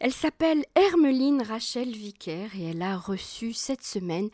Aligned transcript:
Elle 0.00 0.12
s'appelle 0.12 0.64
Hermeline 0.76 1.42
Rachel 1.42 1.90
Vicaire 1.90 2.50
et 2.56 2.70
elle 2.70 2.82
a 2.82 2.96
reçu 2.96 3.52
cette 3.52 3.82
semaine 3.82 4.28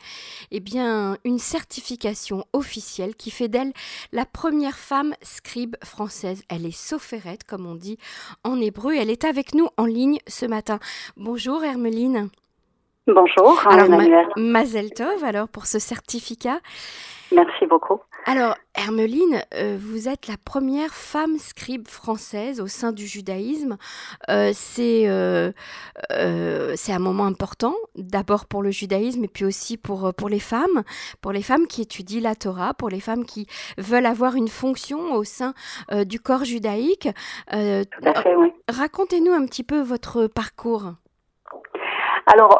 eh 0.51 0.59
bien, 0.59 1.17
une 1.23 1.39
certification 1.39 2.45
officielle 2.53 3.15
qui 3.15 3.31
fait 3.31 3.47
d'elle 3.47 3.73
la 4.11 4.25
première 4.25 4.77
femme 4.77 5.15
scribe 5.23 5.75
française. 5.83 6.43
Elle 6.49 6.65
est 6.65 6.71
sophrette, 6.71 7.45
comme 7.45 7.65
on 7.65 7.75
dit 7.75 7.97
en 8.43 8.61
hébreu. 8.61 8.93
Elle 8.93 9.09
est 9.09 9.25
avec 9.25 9.55
nous 9.55 9.69
en 9.77 9.85
ligne 9.85 10.19
ce 10.27 10.45
matin. 10.45 10.79
Bonjour 11.17 11.63
Hermeline. 11.63 12.29
Bonjour. 13.07 13.61
Alors, 13.67 14.01
Mazel 14.35 14.91
Tov, 14.91 15.23
alors 15.23 15.47
pour 15.47 15.67
ce 15.67 15.77
certificat. 15.77 16.59
Merci 17.31 17.67
beaucoup. 17.67 18.01
Alors, 18.25 18.55
Hermeline, 18.73 19.43
euh, 19.53 19.77
vous 19.79 20.07
êtes 20.07 20.27
la 20.27 20.37
première 20.37 20.93
femme 20.93 21.37
scribe 21.37 21.87
française 21.87 22.59
au 22.59 22.67
sein 22.67 22.91
du 22.91 23.05
judaïsme. 23.05 23.77
Euh, 24.29 24.51
euh, 24.71 26.73
c'est 26.75 26.93
un 26.93 26.99
moment 26.99 27.25
important, 27.25 27.75
d'abord 27.95 28.47
pour 28.47 28.63
le 28.63 28.71
judaïsme 28.71 29.23
et 29.23 29.27
puis 29.27 29.45
aussi 29.45 29.77
pour, 29.77 30.11
pour 30.15 30.29
les 30.29 30.39
femmes, 30.39 30.83
pour 31.21 31.31
les 31.31 31.43
femmes 31.43 31.67
qui 31.67 31.83
étudient 31.83 32.21
la 32.21 32.35
Torah, 32.35 32.73
pour 32.73 32.89
les 32.89 32.99
femmes 32.99 33.25
qui 33.25 33.45
veulent 33.77 34.07
avoir 34.07 34.35
une 34.35 34.47
fonction 34.47 35.13
au 35.13 35.23
sein 35.23 35.53
du 36.05 36.19
corps 36.19 36.45
judaïque. 36.45 37.09
Racontez-nous 38.67 39.31
un 39.31 39.45
petit 39.45 39.63
peu 39.63 39.81
votre 39.81 40.25
parcours. 40.25 40.93
Alors, 42.27 42.57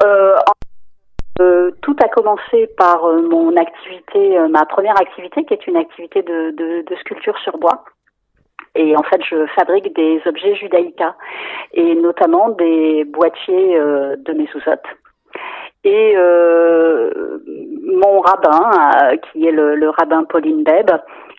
euh, 1.42 1.72
tout 1.82 1.96
a 2.02 2.08
commencé 2.08 2.68
par 2.78 3.04
euh, 3.04 3.22
mon 3.22 3.58
activité, 3.58 4.38
euh, 4.38 4.48
ma 4.48 4.66
première 4.66 4.98
activité, 5.02 5.44
qui 5.44 5.54
est 5.54 5.68
une 5.68 5.76
activité 5.76 6.22
de, 6.22 6.52
de, 6.52 6.86
de, 6.90 6.96
sculpture 6.96 7.38
sur 7.40 7.58
bois. 7.58 7.84
Et 8.74 8.96
en 8.96 9.04
fait, 9.04 9.22
je 9.30 9.46
fabrique 9.48 9.94
des 9.96 10.22
objets 10.26 10.56
judaïca, 10.56 11.16
et 11.74 11.96
notamment 11.96 12.50
des 12.50 13.04
boîtiers 13.06 13.80
de 13.80 14.34
mezuzot. 14.34 14.82
Et 15.86 16.18
mon 17.84 18.20
rabbin, 18.20 19.16
qui 19.32 19.48
est 19.48 19.52
le, 19.52 19.76
le 19.76 19.90
rabbin 19.90 20.26
Pauline 20.26 20.64
Beb, 20.64 20.92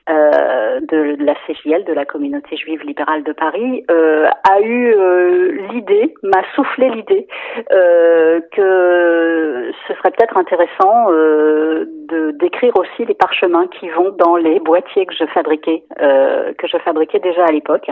euh, 0.09 0.81
de, 0.83 1.17
la 1.19 1.35
CJL, 1.47 1.85
de 1.85 1.93
la 1.93 2.05
communauté 2.05 2.57
juive 2.57 2.83
libérale 2.85 3.25
de 3.25 3.33
Paris, 3.33 3.85
euh, 3.91 4.29
a 4.49 4.61
eu 4.61 4.95
euh, 4.95 5.69
l'idée, 5.73 6.15
m'a 6.23 6.43
soufflé 6.55 6.91
l'idée 6.91 7.27
euh, 7.73 8.41
que 8.53 9.73
ce 9.87 9.95
serait 9.95 10.11
peut-être 10.11 10.37
intéressant 10.37 11.11
de 11.11 12.31
d'écrire 12.33 12.77
aussi 12.77 13.05
les 13.05 13.15
parchemins 13.15 13.67
qui 13.67 13.89
vont 13.89 14.11
dans 14.11 14.37
les 14.37 14.61
boîtiers 14.61 15.07
que 15.07 15.15
je 15.15 15.25
fabriquais, 15.27 15.83
que 15.99 16.67
je 16.67 16.77
fabriquais 16.79 17.19
déjà 17.19 17.45
à 17.45 17.53
l'époque. 17.53 17.91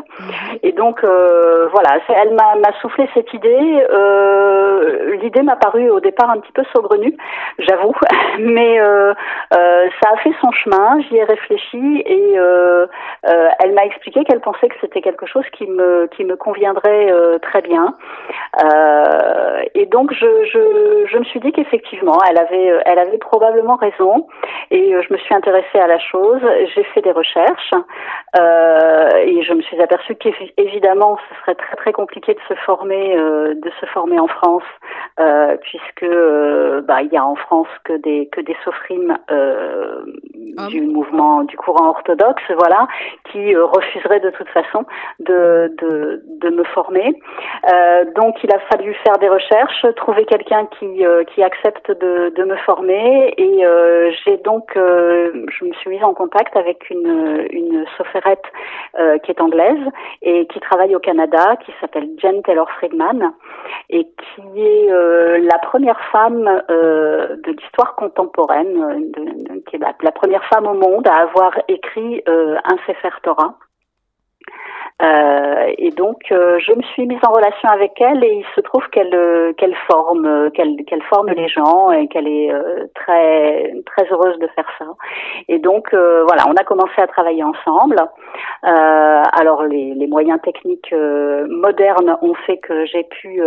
Et 0.62 0.72
donc 0.72 1.00
voilà, 1.02 1.98
elle 2.08 2.34
m'a 2.34 2.72
soufflé 2.80 3.08
cette 3.14 3.32
idée. 3.34 3.86
l'idée 5.20 5.42
m'a 5.42 5.56
paru 5.56 5.90
au 5.90 6.00
départ 6.00 6.30
un 6.30 6.38
petit 6.38 6.52
peu 6.52 6.62
saugrenue, 6.74 7.16
j'avoue, 7.58 7.94
mais 8.38 8.78
ça 9.50 10.10
a 10.12 10.16
fait 10.18 10.32
son 10.40 10.52
chemin. 10.52 11.00
J'y 11.08 11.16
ai 11.16 11.24
réfléchi 11.24 12.03
et 12.04 12.38
euh, 12.38 12.86
euh, 13.26 13.48
elle 13.62 13.72
m'a 13.72 13.84
expliqué 13.84 14.24
qu'elle 14.24 14.40
pensait 14.40 14.68
que 14.68 14.74
c'était 14.80 15.00
quelque 15.00 15.26
chose 15.26 15.44
qui 15.52 15.66
me 15.66 16.06
qui 16.08 16.24
me 16.24 16.36
conviendrait 16.36 17.10
euh, 17.10 17.38
très 17.38 17.62
bien. 17.62 17.96
et 19.74 19.86
donc 19.86 20.12
je, 20.12 20.26
je, 20.44 21.06
je 21.06 21.18
me 21.18 21.24
suis 21.24 21.40
dit 21.40 21.52
qu'effectivement 21.52 22.18
elle 22.28 22.38
avait 22.38 22.82
elle 22.84 22.98
avait 22.98 23.18
probablement 23.18 23.76
raison 23.76 24.26
et 24.70 24.94
je 25.02 25.12
me 25.12 25.18
suis 25.18 25.34
intéressée 25.34 25.78
à 25.78 25.86
la 25.86 25.98
chose. 25.98 26.40
J'ai 26.74 26.84
fait 26.84 27.00
des 27.00 27.12
recherches 27.12 27.72
et 28.36 29.42
je 29.42 29.52
me 29.52 29.62
suis 29.62 29.80
aperçue 29.80 30.14
qu'évidemment 30.16 31.18
ce 31.28 31.40
serait 31.40 31.54
très 31.54 31.76
très 31.76 31.92
compliqué 31.92 32.34
de 32.34 32.40
se 32.48 32.54
former 32.60 33.16
de 33.16 33.70
se 33.80 33.86
former 33.86 34.18
en 34.18 34.28
France 34.28 34.68
puisque 35.62 36.06
bah 36.84 37.02
il 37.02 37.12
y 37.12 37.16
a 37.16 37.24
en 37.24 37.36
France 37.36 37.68
que 37.84 37.94
des 37.94 38.28
que 38.28 38.40
des 38.40 38.56
sophimes 38.64 39.16
ah 40.56 40.66
du 40.68 40.82
mouvement 40.82 41.44
du 41.44 41.56
courant 41.56 41.93
orthodoxe, 41.94 42.42
voilà, 42.58 42.86
qui 43.30 43.54
euh, 43.54 43.64
refuserait 43.64 44.20
de 44.20 44.30
toute 44.30 44.48
façon 44.48 44.84
de, 45.20 45.72
de, 45.80 46.22
de 46.26 46.50
me 46.50 46.64
former. 46.64 47.14
Euh, 47.72 48.04
donc 48.14 48.42
il 48.42 48.52
a 48.52 48.58
fallu 48.70 48.94
faire 49.04 49.18
des 49.18 49.28
recherches, 49.28 49.86
trouver 49.96 50.24
quelqu'un 50.26 50.66
qui, 50.78 51.04
euh, 51.04 51.24
qui 51.24 51.42
accepte 51.42 51.90
de, 51.90 52.32
de 52.34 52.44
me 52.44 52.56
former 52.56 53.34
et 53.36 53.62
j'ai 54.24 54.36
donc, 54.38 54.72
je 54.74 55.64
me 55.64 55.72
suis 55.74 55.90
mise 55.90 56.04
en 56.04 56.14
contact 56.14 56.56
avec 56.56 56.90
une, 56.90 57.46
une 57.50 57.84
sophrette 57.96 58.44
qui 59.22 59.30
est 59.30 59.40
anglaise 59.40 59.84
et 60.22 60.46
qui 60.46 60.60
travaille 60.60 60.94
au 60.94 60.98
Canada, 60.98 61.56
qui 61.64 61.72
s'appelle 61.80 62.08
Jen 62.18 62.42
Taylor 62.42 62.70
Friedman 62.78 63.32
et 63.90 64.04
qui 64.04 64.60
est 64.60 64.88
la 64.88 65.58
première 65.58 66.00
femme 66.12 66.44
de 66.68 67.50
l'histoire 67.50 67.94
contemporaine, 67.96 69.10
de, 69.12 69.60
qui 69.68 69.76
est 69.76 69.78
la, 69.78 69.94
la, 70.02 70.12
première 70.12 70.44
femme 70.46 70.66
au 70.66 70.74
monde 70.74 71.06
à 71.08 71.16
avoir 71.16 71.52
écrit 71.68 71.83
un 72.26 72.78
Sefer 72.86 73.20
Torah. 73.22 73.54
Euh, 75.02 75.72
et 75.76 75.90
donc, 75.90 76.22
euh, 76.30 76.60
je 76.60 76.72
me 76.72 76.82
suis 76.82 77.04
mise 77.06 77.18
en 77.26 77.32
relation 77.32 77.68
avec 77.68 78.00
elle 78.00 78.22
et 78.22 78.32
il 78.32 78.44
se 78.54 78.60
trouve 78.60 78.86
qu'elle 78.90 79.12
euh, 79.12 79.52
qu'elle 79.54 79.74
forme 79.90 80.52
qu'elle 80.52 80.76
qu'elle 80.84 81.02
forme 81.02 81.30
les 81.30 81.48
gens 81.48 81.90
et 81.90 82.06
qu'elle 82.06 82.28
est 82.28 82.52
très 82.94 83.74
très 83.86 84.06
heureuse 84.12 84.38
de 84.38 84.46
faire 84.54 84.68
ça. 84.78 84.86
Et 85.48 85.58
donc, 85.58 85.92
voilà, 85.92 86.44
on 86.48 86.54
a 86.54 86.62
commencé 86.62 86.98
à 86.98 87.08
travailler 87.08 87.42
ensemble. 87.42 87.96
alors, 88.62 89.64
les, 89.64 89.94
les 89.94 90.06
moyens 90.06 90.40
techniques 90.42 90.94
modernes 91.48 92.16
ont 92.22 92.34
fait 92.46 92.58
que 92.58 92.86
j'ai 92.86 93.02
pu 93.02 93.42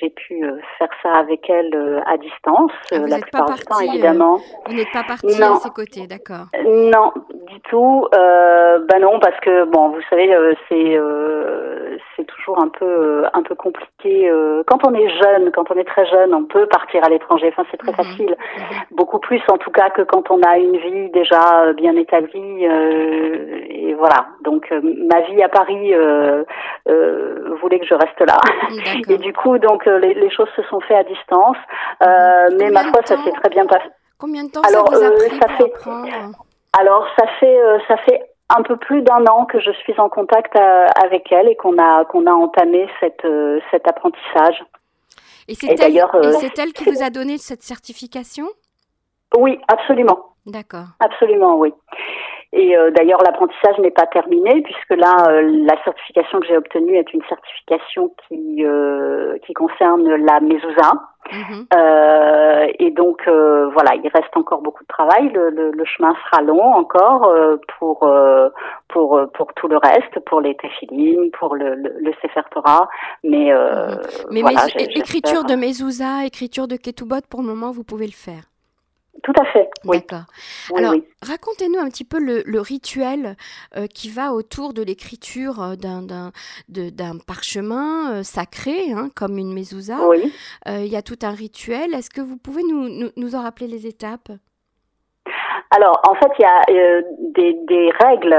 j'ai 0.00 0.10
pu 0.10 0.42
faire 0.78 0.88
ça 1.02 1.10
avec 1.16 1.48
elle 1.50 2.02
à 2.06 2.16
distance. 2.16 2.72
Ah, 2.92 2.98
la 3.06 3.18
plupart 3.18 3.52
du 3.54 3.62
temps, 3.64 3.80
évidemment. 3.80 4.38
vous 4.66 4.74
n'êtes 4.74 4.92
pas 4.92 5.04
partie 5.04 5.42
à 5.42 5.56
ses 5.56 5.70
côtés, 5.70 6.06
d'accord 6.06 6.46
Non, 6.64 7.12
du 7.48 7.60
tout. 7.68 8.08
ben 8.12 9.00
non, 9.00 9.20
parce 9.20 9.38
que 9.40 9.64
bon, 9.64 9.90
vous 9.90 10.02
savez, 10.08 10.34
c'est 10.68 10.85
euh, 10.94 11.96
c'est 12.14 12.24
toujours 12.24 12.58
un 12.62 12.68
peu 12.68 13.24
un 13.32 13.42
peu 13.42 13.54
compliqué. 13.54 14.28
Euh, 14.30 14.62
quand 14.66 14.86
on 14.86 14.94
est 14.94 15.08
jeune, 15.08 15.50
quand 15.52 15.70
on 15.70 15.74
est 15.74 15.84
très 15.84 16.06
jeune, 16.06 16.34
on 16.34 16.44
peut 16.44 16.66
partir 16.66 17.02
à 17.04 17.08
l'étranger. 17.08 17.48
Enfin, 17.48 17.64
c'est 17.70 17.78
très 17.78 17.92
mhm. 17.92 17.96
facile. 17.96 18.36
Mhm. 18.58 18.64
Beaucoup 18.92 19.18
plus 19.18 19.40
en 19.50 19.58
tout 19.58 19.70
cas 19.70 19.90
que 19.90 20.02
quand 20.02 20.30
on 20.30 20.40
a 20.42 20.58
une 20.58 20.76
vie 20.76 21.10
déjà 21.10 21.72
bien 21.72 21.96
établie. 21.96 22.66
Euh, 22.66 23.60
et 23.68 23.94
voilà. 23.94 24.26
Donc 24.44 24.70
ma 24.72 25.20
vie 25.22 25.42
à 25.42 25.48
Paris 25.48 25.92
voulait 27.60 27.80
que 27.80 27.86
je 27.86 27.94
reste 27.94 28.20
là. 28.20 28.38
Et 29.08 29.18
du 29.18 29.32
coup, 29.32 29.58
donc 29.58 29.86
les, 29.86 30.30
choses 30.30 30.50
se 30.56 30.62
sont 30.64 30.80
faites 30.80 30.98
à 30.98 31.04
distance. 31.04 31.56
Mhm. 32.00 32.56
mais 32.58 32.70
ma 32.70 32.84
foi, 32.84 33.00
ça 33.04 33.16
s'est 33.24 33.32
très 33.32 33.48
bien 33.48 33.66
passé. 33.66 33.86
Combien 34.18 34.44
de 34.44 34.50
temps 34.50 34.62
Alors, 34.62 34.88
ça 34.94 34.98
vous 34.98 35.04
a 35.04 35.10
pris 35.10 35.38
ça 35.38 35.48
fait, 35.56 35.72
Alors 36.78 37.06
ça 37.18 37.26
fait 37.38 37.58
ça 37.88 37.96
fait 37.98 38.22
un 38.48 38.62
peu 38.62 38.76
plus 38.76 39.02
d'un 39.02 39.24
an 39.26 39.44
que 39.44 39.60
je 39.60 39.70
suis 39.72 39.98
en 39.98 40.08
contact 40.08 40.56
euh, 40.56 40.86
avec 41.02 41.30
elle 41.32 41.48
et 41.48 41.56
qu'on 41.56 41.78
a 41.78 42.04
qu'on 42.04 42.26
a 42.26 42.32
entamé 42.32 42.88
cette 43.00 43.24
euh, 43.24 43.60
cet 43.70 43.88
apprentissage. 43.88 44.64
Et 45.48 45.54
c'est 45.54 45.80
elle, 45.80 45.98
euh, 45.98 46.32
elle 46.58 46.72
qui 46.72 46.84
vous 46.84 47.02
a 47.02 47.10
donné 47.10 47.38
cette 47.38 47.62
certification? 47.62 48.46
Oui, 49.36 49.60
absolument. 49.68 50.34
D'accord. 50.44 50.86
Absolument, 51.00 51.56
oui. 51.56 51.72
Et 52.58 52.74
d'ailleurs, 52.96 53.22
l'apprentissage 53.22 53.78
n'est 53.78 53.90
pas 53.90 54.06
terminé 54.06 54.62
puisque 54.62 54.96
là, 54.98 55.42
la 55.42 55.84
certification 55.84 56.40
que 56.40 56.46
j'ai 56.46 56.56
obtenue 56.56 56.96
est 56.96 57.12
une 57.12 57.22
certification 57.28 58.12
qui 58.26 58.64
qui 59.46 59.52
concerne 59.52 60.14
la 60.16 60.40
mezouza, 60.40 60.92
Mhm. 61.32 61.66
Euh, 61.76 62.66
et 62.78 62.90
donc 62.90 63.22
euh, 63.26 63.68
voilà, 63.70 63.94
il 63.96 64.08
reste 64.08 64.34
encore 64.36 64.62
beaucoup 64.62 64.82
de 64.82 64.88
travail. 64.88 65.30
Le, 65.30 65.50
le, 65.50 65.70
le 65.72 65.84
chemin 65.84 66.14
sera 66.24 66.42
long 66.42 66.62
encore 66.62 67.24
euh, 67.24 67.56
pour 67.78 68.04
euh, 68.04 68.48
pour 68.88 69.20
pour 69.34 69.52
tout 69.54 69.68
le 69.68 69.76
reste, 69.78 70.18
pour 70.26 70.40
les 70.40 70.56
tefilines, 70.56 71.30
pour 71.38 71.54
le, 71.54 71.74
le, 71.74 71.94
le 71.98 72.12
Sefer 72.22 72.42
Torah. 72.50 72.88
Mais, 73.24 73.52
mhm. 73.52 73.98
mais 74.30 74.42
voilà, 74.42 74.66
écriture 74.76 75.44
de 75.44 75.54
mezouza, 75.54 76.24
écriture 76.24 76.68
de 76.68 76.76
ketubot, 76.76 77.16
pour 77.28 77.40
le 77.40 77.48
moment, 77.48 77.70
vous 77.70 77.84
pouvez 77.84 78.06
le 78.06 78.12
faire. 78.12 78.42
Tout 79.22 79.32
à 79.40 79.44
fait. 79.46 79.68
Oui. 79.84 79.98
D'accord. 79.98 80.26
Alors, 80.76 80.94
racontez-nous 81.22 81.78
un 81.78 81.88
petit 81.88 82.04
peu 82.04 82.18
le, 82.18 82.60
rituel 82.60 83.36
euh, 83.76 83.86
qui 83.86 84.10
va 84.10 84.32
autour 84.32 84.72
de 84.72 84.82
l'écriture 84.82 85.62
euh, 85.62 85.74
d'un, 85.76 86.02
d'un, 86.68 87.18
parchemin 87.26 88.12
euh, 88.12 88.22
sacré, 88.22 88.92
hein, 88.92 89.08
comme 89.14 89.38
une 89.38 89.52
mezouza. 89.52 89.96
Oui. 90.08 90.32
Il 90.66 90.86
y 90.86 90.96
a 90.96 91.02
tout 91.02 91.18
un 91.22 91.30
rituel. 91.30 91.94
Est-ce 91.94 92.10
que 92.10 92.20
vous 92.20 92.36
pouvez 92.36 92.62
nous, 92.62 93.10
nous, 93.16 93.34
en 93.34 93.42
rappeler 93.42 93.66
les 93.66 93.86
étapes? 93.86 94.30
Alors, 95.70 96.00
en 96.08 96.14
fait, 96.14 96.30
il 96.38 96.42
y 96.42 96.44
a 96.44 97.02
des, 97.34 97.52
des, 97.66 97.90
règles. 98.00 98.34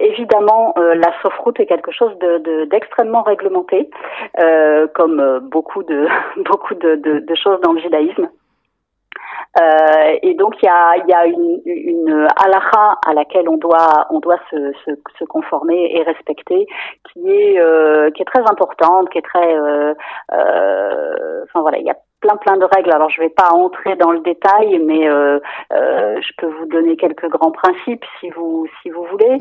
évidemment, 0.00 0.74
la 0.76 1.12
soft 1.20 1.58
est 1.58 1.66
quelque 1.66 1.92
chose 1.92 2.16
de, 2.18 2.64
d'extrêmement 2.66 3.22
réglementé, 3.22 3.90
comme 4.94 5.40
beaucoup 5.50 5.82
de 5.82 6.06
beaucoup 6.48 6.74
de, 6.74 6.96
de, 6.96 7.34
choses 7.34 7.60
dans 7.62 7.72
le 7.72 7.80
judaïsme. 7.80 8.28
Euh, 9.58 10.16
et 10.22 10.34
donc 10.34 10.54
il 10.62 10.66
y 10.66 10.68
a, 10.68 10.96
y 11.08 11.12
a 11.12 11.26
une, 11.26 11.60
une 11.64 12.28
halakha 12.36 12.98
à 13.04 13.14
laquelle 13.14 13.48
on 13.48 13.56
doit 13.56 14.06
on 14.10 14.20
doit 14.20 14.38
se, 14.50 14.72
se, 14.84 14.92
se 15.18 15.24
conformer 15.24 15.96
et 15.96 16.02
respecter, 16.02 16.66
qui 17.12 17.28
est 17.28 17.58
euh, 17.58 18.10
qui 18.12 18.22
est 18.22 18.26
très 18.26 18.42
importante, 18.42 19.10
qui 19.10 19.18
est 19.18 19.22
très 19.22 19.56
euh, 19.56 19.94
euh 20.32 21.44
enfin 21.44 21.62
voilà 21.62 21.78
il 21.78 21.84
y 21.84 21.90
a 21.90 21.96
plein 22.20 22.36
plein 22.36 22.56
de 22.58 22.64
règles. 22.64 22.92
Alors 22.92 23.10
je 23.10 23.20
vais 23.20 23.28
pas 23.28 23.50
entrer 23.52 23.96
dans 23.96 24.12
le 24.12 24.20
détail, 24.20 24.78
mais 24.78 25.08
euh, 25.08 25.40
euh, 25.72 26.20
je 26.20 26.32
peux 26.38 26.46
vous 26.46 26.66
donner 26.66 26.96
quelques 26.96 27.28
grands 27.28 27.50
principes 27.50 28.04
si 28.20 28.30
vous 28.30 28.68
si 28.82 28.90
vous 28.90 29.04
voulez. 29.04 29.36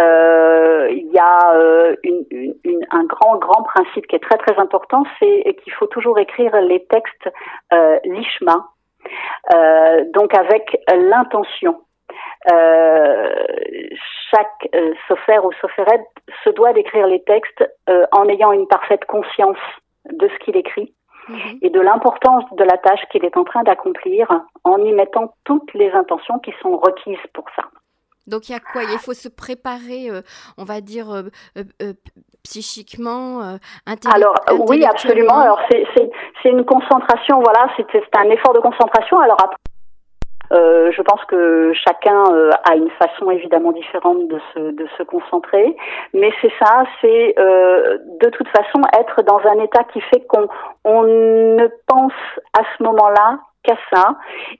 Euh, 0.00 0.88
il 0.90 1.10
y 1.12 1.18
a 1.18 1.54
euh, 1.54 1.96
une, 2.02 2.54
une, 2.64 2.86
un 2.90 3.04
grand 3.04 3.36
grand 3.36 3.62
principe 3.62 4.06
qui 4.06 4.16
est 4.16 4.22
très 4.22 4.38
très 4.38 4.58
important, 4.58 5.02
c'est 5.18 5.54
qu'il 5.62 5.72
faut 5.74 5.86
toujours 5.86 6.18
écrire 6.18 6.58
les 6.62 6.82
textes 6.86 7.28
euh, 7.74 7.98
lishma, 8.04 8.68
donc 10.14 10.34
avec 10.34 10.78
l'intention. 10.88 11.80
chaque 14.30 14.68
euh, 14.74 14.94
ou 15.42 15.52
sopherette 15.60 16.06
se 16.44 16.50
doit 16.50 16.72
d'écrire 16.72 17.06
les 17.06 17.22
textes 17.22 17.64
en 18.12 18.28
ayant 18.28 18.52
une 18.52 18.66
parfaite 18.66 19.04
conscience 19.06 19.58
de 20.10 20.28
ce 20.28 20.44
qu'il 20.44 20.56
écrit 20.56 20.94
Mhm. 21.30 21.58
et 21.62 21.70
de 21.70 21.80
l'importance 21.80 22.44
de 22.56 22.64
la 22.64 22.76
tâche 22.78 23.00
qu'il 23.10 23.24
est 23.24 23.36
en 23.36 23.44
train 23.44 23.62
d'accomplir 23.62 24.26
en 24.64 24.78
y 24.78 24.92
mettant 24.92 25.34
toutes 25.44 25.72
les 25.74 25.90
intentions 25.90 26.38
qui 26.38 26.52
sont 26.60 26.76
requises 26.76 27.24
pour 27.34 27.44
ça. 27.54 27.62
Donc 28.26 28.48
il 28.48 28.52
y 28.52 28.54
a 28.54 28.60
quoi? 28.60 28.82
Il 28.82 28.98
faut 28.98 29.14
se 29.14 29.28
préparer, 29.28 30.10
euh, 30.10 30.22
on 30.58 30.64
va 30.64 30.80
dire, 30.80 31.10
euh, 31.10 31.22
euh, 31.82 31.92
psychiquement, 32.42 33.58
Alors 34.12 34.34
oui, 34.68 34.84
absolument. 34.84 35.38
Alors 35.38 35.60
c'est 35.70 36.09
une 36.48 36.64
concentration, 36.64 37.40
voilà, 37.40 37.68
c'est 37.76 38.16
un 38.16 38.30
effort 38.30 38.54
de 38.54 38.60
concentration. 38.60 39.20
Alors 39.20 39.36
après, 39.44 39.56
euh, 40.52 40.90
je 40.90 41.02
pense 41.02 41.24
que 41.26 41.72
chacun 41.74 42.24
euh, 42.32 42.50
a 42.68 42.74
une 42.74 42.90
façon 42.90 43.30
évidemment 43.30 43.70
différente 43.70 44.26
de 44.26 44.40
se, 44.52 44.58
de 44.58 44.86
se 44.98 45.04
concentrer, 45.04 45.76
mais 46.12 46.32
c'est 46.40 46.52
ça, 46.58 46.82
c'est 47.00 47.34
euh, 47.38 47.98
de 48.20 48.28
toute 48.30 48.48
façon 48.48 48.82
être 48.98 49.22
dans 49.22 49.38
un 49.48 49.62
état 49.62 49.84
qui 49.92 50.00
fait 50.00 50.26
qu'on 50.26 50.48
on 50.84 51.02
ne 51.04 51.68
pense 51.86 52.12
à 52.58 52.62
ce 52.76 52.82
moment-là 52.82 53.38
qu'à 53.62 53.76
ça. 53.92 54.16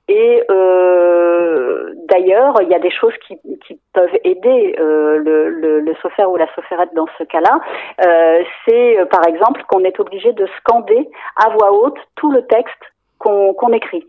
Et 0.08 0.42
euh, 0.50 1.92
d'ailleurs, 2.08 2.60
il 2.62 2.68
y 2.68 2.74
a 2.74 2.78
des 2.78 2.90
choses 2.90 3.14
qui, 3.26 3.38
qui 3.66 3.80
peuvent 3.92 4.18
aider 4.24 4.76
euh, 4.78 5.18
le, 5.18 5.50
le, 5.50 5.80
le 5.80 5.94
ou 6.28 6.36
la 6.36 6.52
sophérette 6.54 6.94
dans 6.94 7.06
ce 7.18 7.24
cas-là. 7.24 7.60
Euh, 8.04 8.44
c'est 8.66 8.98
par 9.10 9.26
exemple 9.26 9.62
qu'on 9.68 9.84
est 9.84 9.98
obligé 10.00 10.32
de 10.32 10.46
scander 10.58 11.08
à 11.36 11.50
voix 11.50 11.72
haute 11.72 11.98
tout 12.16 12.30
le 12.30 12.46
texte 12.46 12.82
qu'on 13.18 13.54
qu'on 13.54 13.72
écrit. 13.72 14.06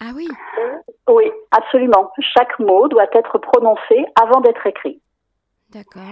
Ah 0.00 0.10
oui 0.14 0.28
Oui, 1.08 1.30
absolument. 1.52 2.10
Chaque 2.18 2.58
mot 2.58 2.88
doit 2.88 3.06
être 3.12 3.38
prononcé 3.38 4.04
avant 4.20 4.40
d'être 4.40 4.66
écrit. 4.66 5.00
D'accord. 5.74 6.02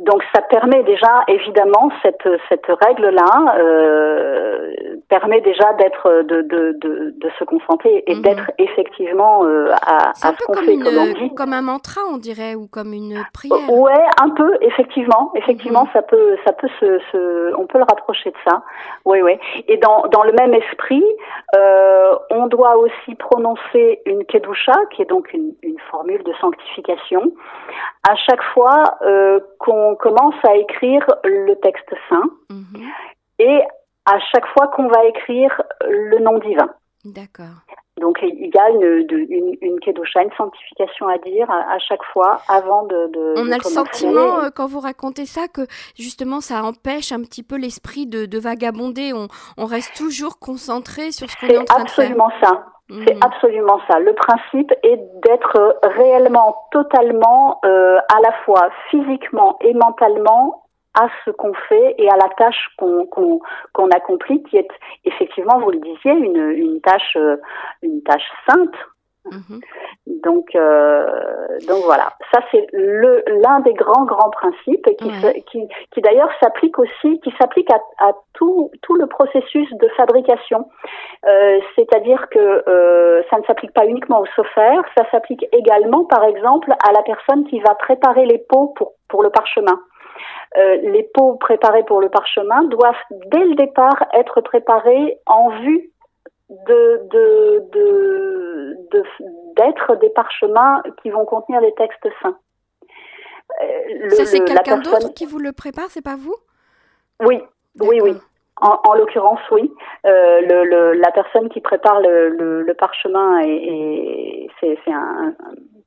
Donc 0.00 0.22
ça 0.34 0.42
permet 0.42 0.82
déjà, 0.82 1.22
évidemment, 1.28 1.90
cette, 2.02 2.28
cette 2.48 2.66
règle-là 2.66 3.56
euh, 3.58 4.72
permet 5.08 5.40
déjà 5.40 5.72
d'être 5.74 6.22
de, 6.22 6.42
de, 6.42 6.76
de, 6.80 7.14
de, 7.16 7.30
se 7.38 7.44
concentrer 7.44 8.02
et 8.06 8.14
mhm. 8.14 8.22
d'être 8.22 8.50
effectivement 8.58 9.44
euh, 9.44 9.70
à, 9.86 10.10
à 10.10 10.12
ce 10.14 10.44
qu'on 10.44 10.54
fait, 10.54 10.76
comme 10.76 10.98
on 10.98 11.12
dit. 11.12 11.34
Comme 11.34 11.52
un 11.52 11.62
mantra, 11.62 12.00
on 12.12 12.18
dirait, 12.18 12.54
ou 12.54 12.66
comme 12.66 12.92
une 12.92 13.24
prière. 13.32 13.70
Ouais, 13.72 14.04
un 14.20 14.30
peu, 14.30 14.56
effectivement. 14.60 15.32
Effectivement, 15.36 15.84
mhm. 15.84 15.90
ça 15.92 16.02
peut, 16.02 16.36
ça 16.44 16.52
peut 16.52 16.68
se, 16.80 16.98
se, 17.12 17.54
on 17.56 17.66
peut 17.66 17.78
le 17.78 17.84
rapprocher 17.84 18.30
de 18.30 18.36
ça. 18.46 18.62
Oui, 19.04 19.22
oui. 19.22 19.38
Et 19.68 19.76
dans, 19.78 20.06
dans 20.08 20.24
le 20.24 20.32
même 20.32 20.54
esprit, 20.54 21.04
euh, 21.56 22.14
on 22.30 22.46
doit 22.48 22.76
aussi 22.76 23.14
prononcer 23.14 24.02
une 24.06 24.24
kedusha, 24.26 24.74
qui 24.90 25.02
est 25.02 25.08
donc 25.08 25.32
une, 25.32 25.54
une 25.62 25.78
formule 25.90 26.22
de 26.24 26.32
sanctification, 26.40 27.32
à 28.08 28.16
chaque 28.16 28.42
fois 28.52 28.73
euh, 29.02 29.40
qu'on 29.58 29.96
commence 29.96 30.34
à 30.46 30.56
écrire 30.56 31.04
le 31.24 31.54
texte 31.56 31.92
saint 32.08 32.30
mhm. 32.50 32.82
et 33.38 33.60
à 34.06 34.18
chaque 34.32 34.46
fois 34.48 34.68
qu'on 34.68 34.88
va 34.88 35.04
écrire 35.06 35.62
le 35.88 36.18
nom 36.18 36.38
divin. 36.38 36.68
D'accord. 37.04 37.64
Donc 38.00 38.18
il 38.22 38.50
y 38.52 38.58
a 38.58 38.70
une, 38.70 39.06
une, 39.30 39.56
une 39.60 39.80
kedusha, 39.80 40.22
une 40.22 40.32
sanctification 40.36 41.06
à 41.06 41.18
dire 41.18 41.48
à, 41.48 41.78
chaque 41.78 42.02
fois 42.12 42.40
avant 42.48 42.84
de. 42.84 43.08
de 43.12 43.34
On 43.36 43.52
a 43.52 43.56
le 43.56 43.62
sentiment 43.62 44.40
euh, 44.40 44.50
quand 44.54 44.66
vous 44.66 44.80
racontez 44.80 45.26
ça 45.26 45.46
que 45.46 45.60
justement 45.96 46.40
ça 46.40 46.64
empêche 46.64 47.12
un 47.12 47.20
petit 47.20 47.44
peu 47.44 47.56
l'esprit 47.56 48.06
de, 48.06 48.26
de, 48.26 48.38
vagabonder. 48.38 49.12
On, 49.14 49.28
on, 49.56 49.66
reste 49.66 49.94
toujours 49.94 50.40
concentré 50.40 51.12
sur 51.12 51.30
ce 51.30 51.36
qu'on 51.36 51.46
est, 51.46 51.58
en 51.58 51.64
train 51.64 51.84
de 51.84 51.90
faire. 51.90 52.06
C'est 52.06 52.12
absolument 52.12 52.30
ça. 52.42 52.73
C'est 52.90 53.14
mhm. 53.14 53.20
absolument 53.22 53.80
ça. 53.88 53.98
Le 53.98 54.12
principe 54.12 54.72
est 54.82 55.00
d'être 55.22 55.78
réellement, 55.82 56.66
totalement, 56.70 57.60
euh, 57.64 57.98
à 58.14 58.20
la 58.20 58.32
fois 58.44 58.68
physiquement 58.90 59.56
et 59.62 59.72
mentalement 59.72 60.64
à 60.92 61.08
ce 61.24 61.30
qu'on 61.30 61.54
fait 61.68 61.94
et 61.98 62.08
à 62.08 62.16
la 62.16 62.28
tâche 62.36 62.68
qu'on 62.76 63.08
qu'on 63.72 63.88
accomplit, 63.88 64.42
qui 64.44 64.58
est 64.58 64.68
effectivement, 65.04 65.58
vous 65.60 65.70
le 65.70 65.78
disiez, 65.78 66.12
une, 66.12 66.50
une 66.50 66.80
tâche 66.82 67.16
euh, 67.16 67.36
une 67.82 68.02
tâche 68.02 68.30
sainte. 68.48 68.74
Mhm. 69.30 69.60
Donc 70.06 70.54
euh, 70.54 71.06
donc 71.66 71.84
voilà, 71.84 72.12
ça 72.32 72.40
c'est 72.50 72.66
le 72.72 73.22
l'un 73.42 73.60
des 73.60 73.72
grands 73.72 74.04
grands 74.04 74.30
principes 74.30 74.86
qui 74.98 75.10
qui, 75.50 75.68
qui 75.92 76.00
d'ailleurs 76.02 76.30
s'applique 76.40 76.78
aussi, 76.78 77.20
qui 77.20 77.32
s'applique 77.40 77.70
à, 77.70 77.80
à 78.06 78.12
tout 78.34 78.70
tout 78.82 78.94
le 78.96 79.06
processus 79.06 79.72
de 79.72 79.88
fabrication. 79.96 80.68
Euh, 81.26 81.58
c'est-à-dire 81.74 82.28
que 82.30 82.64
euh, 82.68 83.22
ça 83.30 83.38
ne 83.38 83.44
s'applique 83.44 83.72
pas 83.72 83.86
uniquement 83.86 84.20
au 84.20 84.26
sophère, 84.36 84.82
ça 84.96 85.10
s'applique 85.10 85.46
également, 85.52 86.04
par 86.04 86.24
exemple, 86.24 86.72
à 86.86 86.92
la 86.92 87.02
personne 87.02 87.46
qui 87.46 87.60
va 87.60 87.74
préparer 87.74 88.26
les 88.26 88.38
pots 88.38 88.74
pour 88.76 88.92
pour 89.08 89.22
le 89.22 89.30
parchemin. 89.30 89.80
Euh, 90.56 90.76
les 90.82 91.02
pots 91.02 91.34
préparés 91.34 91.82
pour 91.82 92.00
le 92.00 92.08
parchemin 92.08 92.64
doivent 92.64 92.94
dès 93.26 93.44
le 93.44 93.54
départ 93.54 94.04
être 94.12 94.40
préparés 94.40 95.18
en 95.26 95.48
vue 95.60 95.90
de, 96.50 97.02
de, 97.10 97.64
d'être 99.56 99.96
des 99.96 100.10
parchemins 100.10 100.82
qui 101.02 101.10
vont 101.10 101.24
contenir 101.24 101.60
les 101.60 101.72
textes 101.74 102.06
saints. 102.22 102.38
Euh, 103.62 104.10
Ça, 104.10 104.24
c'est 104.24 104.44
quelqu'un 104.44 104.78
d'autre 104.78 105.12
qui 105.14 105.26
vous 105.26 105.38
le 105.38 105.52
prépare, 105.52 105.86
c'est 105.88 106.04
pas 106.04 106.16
vous? 106.16 106.34
Oui, 107.24 107.42
oui, 107.80 108.00
oui. 108.02 108.16
En, 108.60 108.94
l'occurrence, 108.94 109.40
oui. 109.50 109.70
Euh, 110.06 110.40
le, 110.40 110.92
la 110.92 111.10
personne 111.10 111.48
qui 111.48 111.60
prépare 111.60 112.00
le, 112.00 112.62
le, 112.62 112.74
parchemin, 112.74 113.40
et, 113.42 114.48
c'est, 114.60 114.78
un, 114.86 115.34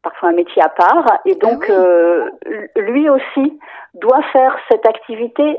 parfois 0.03 0.29
un 0.29 0.33
métier 0.33 0.61
à 0.61 0.69
part. 0.69 1.19
Et 1.25 1.37
ah 1.41 1.45
donc, 1.45 1.69
euh, 1.69 2.29
lui 2.75 3.09
aussi 3.09 3.59
doit 3.95 4.21
faire 4.33 4.55
cette 4.69 4.85
activité 4.85 5.57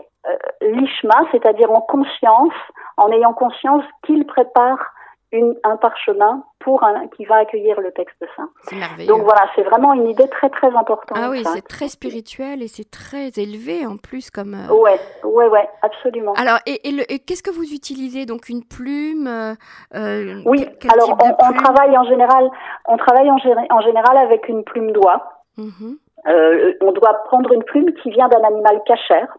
lishma, 0.60 1.22
c'est-à-dire 1.32 1.70
en 1.70 1.80
conscience, 1.80 2.54
en 2.96 3.10
ayant 3.10 3.32
conscience 3.32 3.84
qu'il 4.04 4.26
prépare 4.26 4.78
une, 5.32 5.54
un 5.62 5.76
parchemin 5.76 6.42
pour 6.58 6.82
un, 6.84 7.06
qui 7.08 7.25
va 7.26 7.37
accueillir 7.37 7.80
le 7.80 7.92
texte 7.92 8.16
saint. 8.37 8.48
C'est 8.62 8.76
merveilleux. 8.76 9.08
Donc 9.08 9.22
voilà, 9.22 9.42
c'est 9.54 9.62
vraiment 9.62 9.92
une 9.92 10.08
idée 10.08 10.28
très 10.28 10.48
très 10.48 10.68
importante. 10.68 11.18
Ah 11.20 11.28
oui, 11.30 11.42
c'est 11.44 11.66
très 11.66 11.88
spirituel 11.88 12.62
et 12.62 12.68
c'est 12.68 12.90
très 12.90 13.28
élevé 13.37 13.87
en 13.87 13.96
plus 13.96 14.30
comme. 14.30 14.54
Euh... 14.54 14.72
Ouais, 14.72 14.98
ouais, 15.25 15.48
ouais, 15.48 15.68
absolument. 15.82 16.32
Alors 16.34 16.58
et, 16.66 16.88
et, 16.88 17.18
qu'est-ce 17.20 17.42
que 17.42 17.50
vous 17.50 17.72
utilisez? 17.72 18.26
Donc 18.26 18.48
une 18.48 18.64
plume 18.64 19.26
euh, 19.26 19.54
euh 19.94 20.42
Oui, 20.46 20.66
alors 20.90 21.10
on, 21.22 21.28
on, 21.28 21.52
travaille 21.52 21.96
en 21.96 22.04
général, 22.04 22.50
on 22.87 22.96
travaille 22.96 23.30
en, 23.30 23.37
en 23.70 23.80
général 23.80 24.16
avec 24.16 24.48
une 24.48 24.64
plume 24.64 24.92
d'oie. 24.92 25.22
Mm 25.56 25.94
euh, 26.26 26.75
on 26.80 26.92
doit 26.92 27.14
prendre 27.26 27.52
une 27.52 27.62
plume 27.62 27.92
qui 28.02 28.10
vient 28.10 28.28
d'un 28.28 28.42
animal 28.42 28.82
cachère. 28.87 29.37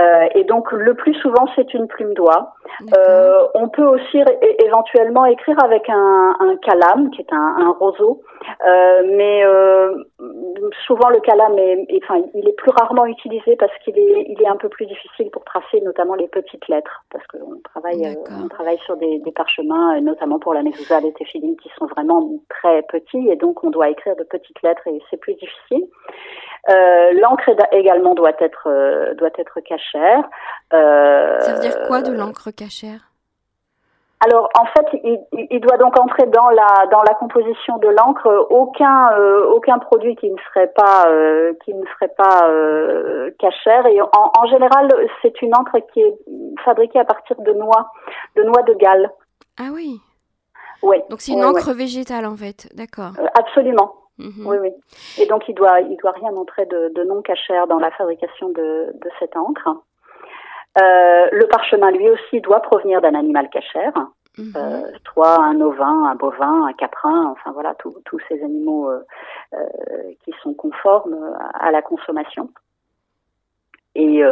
Euh, 0.00 0.28
et 0.36 0.44
donc 0.44 0.70
le 0.70 0.94
plus 0.94 1.14
souvent 1.14 1.46
c'est 1.56 1.74
une 1.74 1.88
plume 1.88 2.14
d'oie. 2.14 2.54
Euh, 2.96 3.48
on 3.54 3.68
peut 3.68 3.84
aussi 3.84 4.22
éventuellement 4.64 5.24
écrire 5.26 5.56
avec 5.64 5.90
un, 5.90 6.36
un 6.38 6.56
calame 6.58 7.10
qui 7.10 7.20
est 7.22 7.32
un, 7.32 7.56
un 7.58 7.70
roseau, 7.72 8.22
euh, 8.66 9.02
mais 9.16 9.44
euh, 9.44 9.92
souvent 10.86 11.08
le 11.08 11.18
calame 11.18 11.58
est, 11.58 11.86
enfin 12.04 12.22
il 12.34 12.48
est 12.48 12.52
plus 12.52 12.70
rarement 12.70 13.04
utilisé 13.06 13.56
parce 13.56 13.76
qu'il 13.82 13.98
est 13.98 14.26
il 14.28 14.40
est 14.40 14.46
un 14.46 14.56
peu 14.56 14.68
plus 14.68 14.86
difficile 14.86 15.28
pour 15.32 15.44
tracer 15.44 15.80
notamment 15.80 16.14
les 16.14 16.28
petites 16.28 16.68
lettres 16.68 17.04
parce 17.10 17.26
qu'on 17.26 17.58
travaille 17.64 18.06
euh, 18.06 18.44
on 18.44 18.48
travaille 18.48 18.78
sur 18.86 18.96
des, 18.96 19.18
des 19.18 19.32
parchemins 19.32 19.96
euh, 19.96 20.00
notamment 20.00 20.38
pour 20.38 20.54
la 20.54 20.62
mezouza 20.62 21.00
téphilines 21.18 21.56
qui 21.56 21.70
sont 21.76 21.86
vraiment 21.86 22.30
très 22.48 22.82
petits 22.82 23.28
et 23.28 23.36
donc 23.36 23.64
on 23.64 23.70
doit 23.70 23.90
écrire 23.90 24.14
de 24.14 24.22
petites 24.22 24.62
lettres 24.62 24.86
et 24.86 25.00
c'est 25.10 25.16
plus 25.16 25.34
difficile. 25.34 25.86
Euh, 26.68 27.12
l'encre 27.20 27.50
également 27.72 28.14
doit 28.14 28.32
être 28.38 28.66
euh, 28.66 29.14
doit 29.14 29.30
être 29.38 29.60
cachère. 29.60 30.28
Euh, 30.72 31.40
Ça 31.40 31.54
veut 31.54 31.60
dire 31.60 31.82
quoi 31.86 32.02
de 32.02 32.12
l'encre 32.12 32.50
cachère? 32.50 33.10
Alors 34.22 34.50
en 34.58 34.66
fait, 34.66 35.00
il, 35.02 35.18
il, 35.50 35.60
doit 35.60 35.78
donc 35.78 35.98
entrer 35.98 36.26
dans 36.26 36.50
la 36.50 36.86
dans 36.92 37.02
la 37.02 37.14
composition 37.14 37.78
de 37.78 37.88
l'encre 37.88 38.48
aucun 38.50 39.10
euh, 39.12 39.46
aucun 39.46 39.78
produit 39.78 40.14
qui 40.16 40.30
ne 40.30 40.36
serait 40.48 40.70
pas 40.76 41.06
euh, 41.08 41.54
qui 41.64 41.72
ne 41.72 41.86
serait 41.86 42.12
pas 42.18 42.46
euh, 42.46 43.30
cachère 43.38 43.86
et 43.86 43.98
en, 44.02 44.08
en 44.12 44.46
général 44.46 44.88
c'est 45.22 45.40
une 45.40 45.54
encre 45.54 45.78
qui 45.94 46.00
est 46.00 46.14
fabriquée 46.62 46.98
à 46.98 47.06
partir 47.06 47.40
de 47.40 47.52
noix 47.52 47.92
de 48.36 48.42
noix 48.42 48.62
de 48.62 48.74
Galles. 48.74 49.10
Ah 49.58 49.70
oui. 49.72 49.98
Oui. 50.82 50.98
Donc 51.08 51.22
c'est 51.22 51.32
une 51.32 51.44
encre 51.44 51.72
végétale 51.72 52.26
en 52.26 52.36
fait, 52.36 52.68
d'accord. 52.74 53.12
absolument. 53.34 53.94
Mhm. 54.20 54.46
Oui, 54.46 54.56
oui. 54.60 54.70
Et 55.18 55.26
donc 55.26 55.48
il 55.48 55.54
doit, 55.54 55.80
il 55.80 55.96
doit 55.96 56.12
rien 56.12 56.30
montrer 56.30 56.66
de, 56.66 56.92
de 56.94 57.04
non 57.04 57.22
cachère 57.22 57.66
dans 57.66 57.78
la 57.78 57.90
fabrication 57.90 58.50
de, 58.50 58.92
de 58.94 59.10
cette 59.18 59.36
encre. 59.36 59.68
le 60.76 61.46
parchemin, 61.46 61.90
lui 61.90 62.08
aussi, 62.10 62.40
doit 62.40 62.60
provenir 62.60 63.00
d'un 63.00 63.14
animal 63.14 63.48
cachère. 63.50 63.94
Mhm. 64.38 64.52
Euh, 64.56 64.92
soit 65.12 65.38
un 65.42 65.60
ovin, 65.60 66.04
un 66.04 66.14
bovin, 66.14 66.66
un 66.66 66.72
caprin, 66.72 67.26
enfin 67.26 67.50
voilà, 67.52 67.74
tous 67.74 68.20
ces 68.28 68.42
animaux 68.42 68.88
euh, 68.88 69.00
euh, 69.54 69.66
qui 70.24 70.32
sont 70.42 70.54
conformes 70.54 71.18
à 71.54 71.70
la 71.70 71.82
consommation. 71.82 72.48
Et 73.96 74.22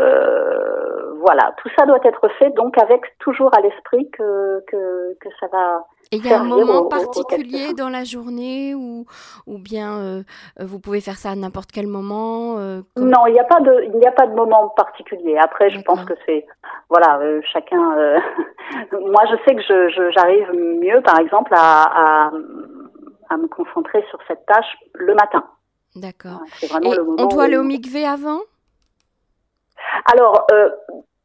voilà, 1.18 1.54
tout 1.62 1.68
ça 1.78 1.86
doit 1.86 2.00
être 2.04 2.28
fait 2.38 2.50
donc 2.50 2.78
avec 2.78 3.18
toujours 3.18 3.54
à 3.56 3.60
l'esprit 3.60 4.10
que, 4.10 4.64
que, 4.66 5.16
que 5.20 5.28
ça 5.40 5.46
va 5.48 5.84
et 6.10 6.16
il 6.16 6.26
y 6.26 6.32
a 6.32 6.40
un 6.40 6.44
moment 6.44 6.86
particulier 6.86 7.74
dans 7.74 7.90
la 7.90 8.02
journée 8.04 8.74
ou, 8.74 9.04
ou 9.46 9.58
bien 9.58 9.98
euh, 9.98 10.22
vous 10.58 10.80
pouvez 10.80 11.02
faire 11.02 11.16
ça 11.16 11.30
à 11.30 11.34
n'importe 11.34 11.70
quel 11.70 11.86
moment 11.86 12.56
euh, 12.58 12.80
Non, 12.96 13.26
il 13.26 13.34
n'y 13.34 13.38
a 13.38 13.44
pas 13.44 13.60
de 13.60 13.84
il 13.84 13.98
n'y 13.98 14.06
a 14.06 14.12
pas 14.12 14.26
de 14.26 14.34
moment 14.34 14.70
particulier. 14.70 15.36
Après, 15.36 15.68
je 15.68 15.80
pense 15.82 16.02
que 16.06 16.14
c'est 16.24 16.46
voilà 16.88 17.18
euh, 17.18 17.42
chacun. 17.52 17.76
moi, 18.92 19.22
je 19.30 19.36
sais 19.46 19.54
que 19.54 19.62
je 19.62 20.10
j'arrive 20.12 20.50
mieux, 20.80 21.02
par 21.02 21.18
exemple, 21.18 21.52
à, 21.54 21.82
à, 21.82 22.30
à 23.28 23.36
me 23.36 23.46
concentrer 23.48 24.02
sur 24.08 24.18
cette 24.26 24.46
tâche 24.46 24.78
le 24.94 25.14
matin. 25.14 25.44
D'accord. 25.94 26.40
On 27.18 27.26
doit 27.26 27.44
aller 27.44 27.58
au 27.58 27.64
MIGV 27.64 28.06
avant? 28.06 28.40
Alors 30.10 30.46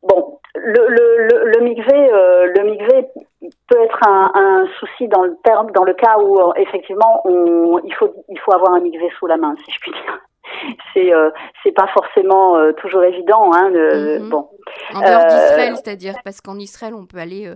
bon, 0.03 0.39
le 0.55 0.87
le 0.87 1.27
le, 1.27 1.45
le 1.45 1.61
MIGV 1.61 1.91
le 2.55 2.63
MIGV 2.63 3.07
peut 3.67 3.81
être 3.81 3.99
un, 4.07 4.31
un, 4.33 4.67
souci 4.79 5.07
dans 5.07 5.23
le 5.23 5.35
terme, 5.43 5.71
dans 5.71 5.83
le 5.83 5.93
cas 5.93 6.17
où 6.19 6.39
euh, 6.39 6.53
effectivement 6.55 7.21
on, 7.25 7.79
il 7.83 7.93
faut 7.95 8.13
il 8.29 8.39
faut 8.39 8.53
avoir 8.53 8.73
un 8.73 8.79
MIGV 8.79 9.09
sous 9.19 9.27
la 9.27 9.37
main, 9.37 9.55
si 9.63 9.71
je 9.71 9.79
puis 9.79 9.91
dire. 9.91 10.19
C'est 10.93 11.13
euh, 11.13 11.31
c'est 11.63 11.71
pas 11.71 11.87
forcément 11.87 12.57
euh, 12.57 12.73
toujours 12.73 13.03
évident, 13.03 13.51
hein. 13.53 13.69
Mhm. 13.69 14.29
Bon. 14.29 14.49
En 14.93 14.99
dehors 14.99 15.25
d'Israël, 15.25 15.75
c'est-à-dire 15.75 16.15
parce 16.23 16.41
qu'en 16.41 16.57
Israël 16.59 16.93
on 16.93 17.05
peut 17.05 17.17
aller 17.17 17.51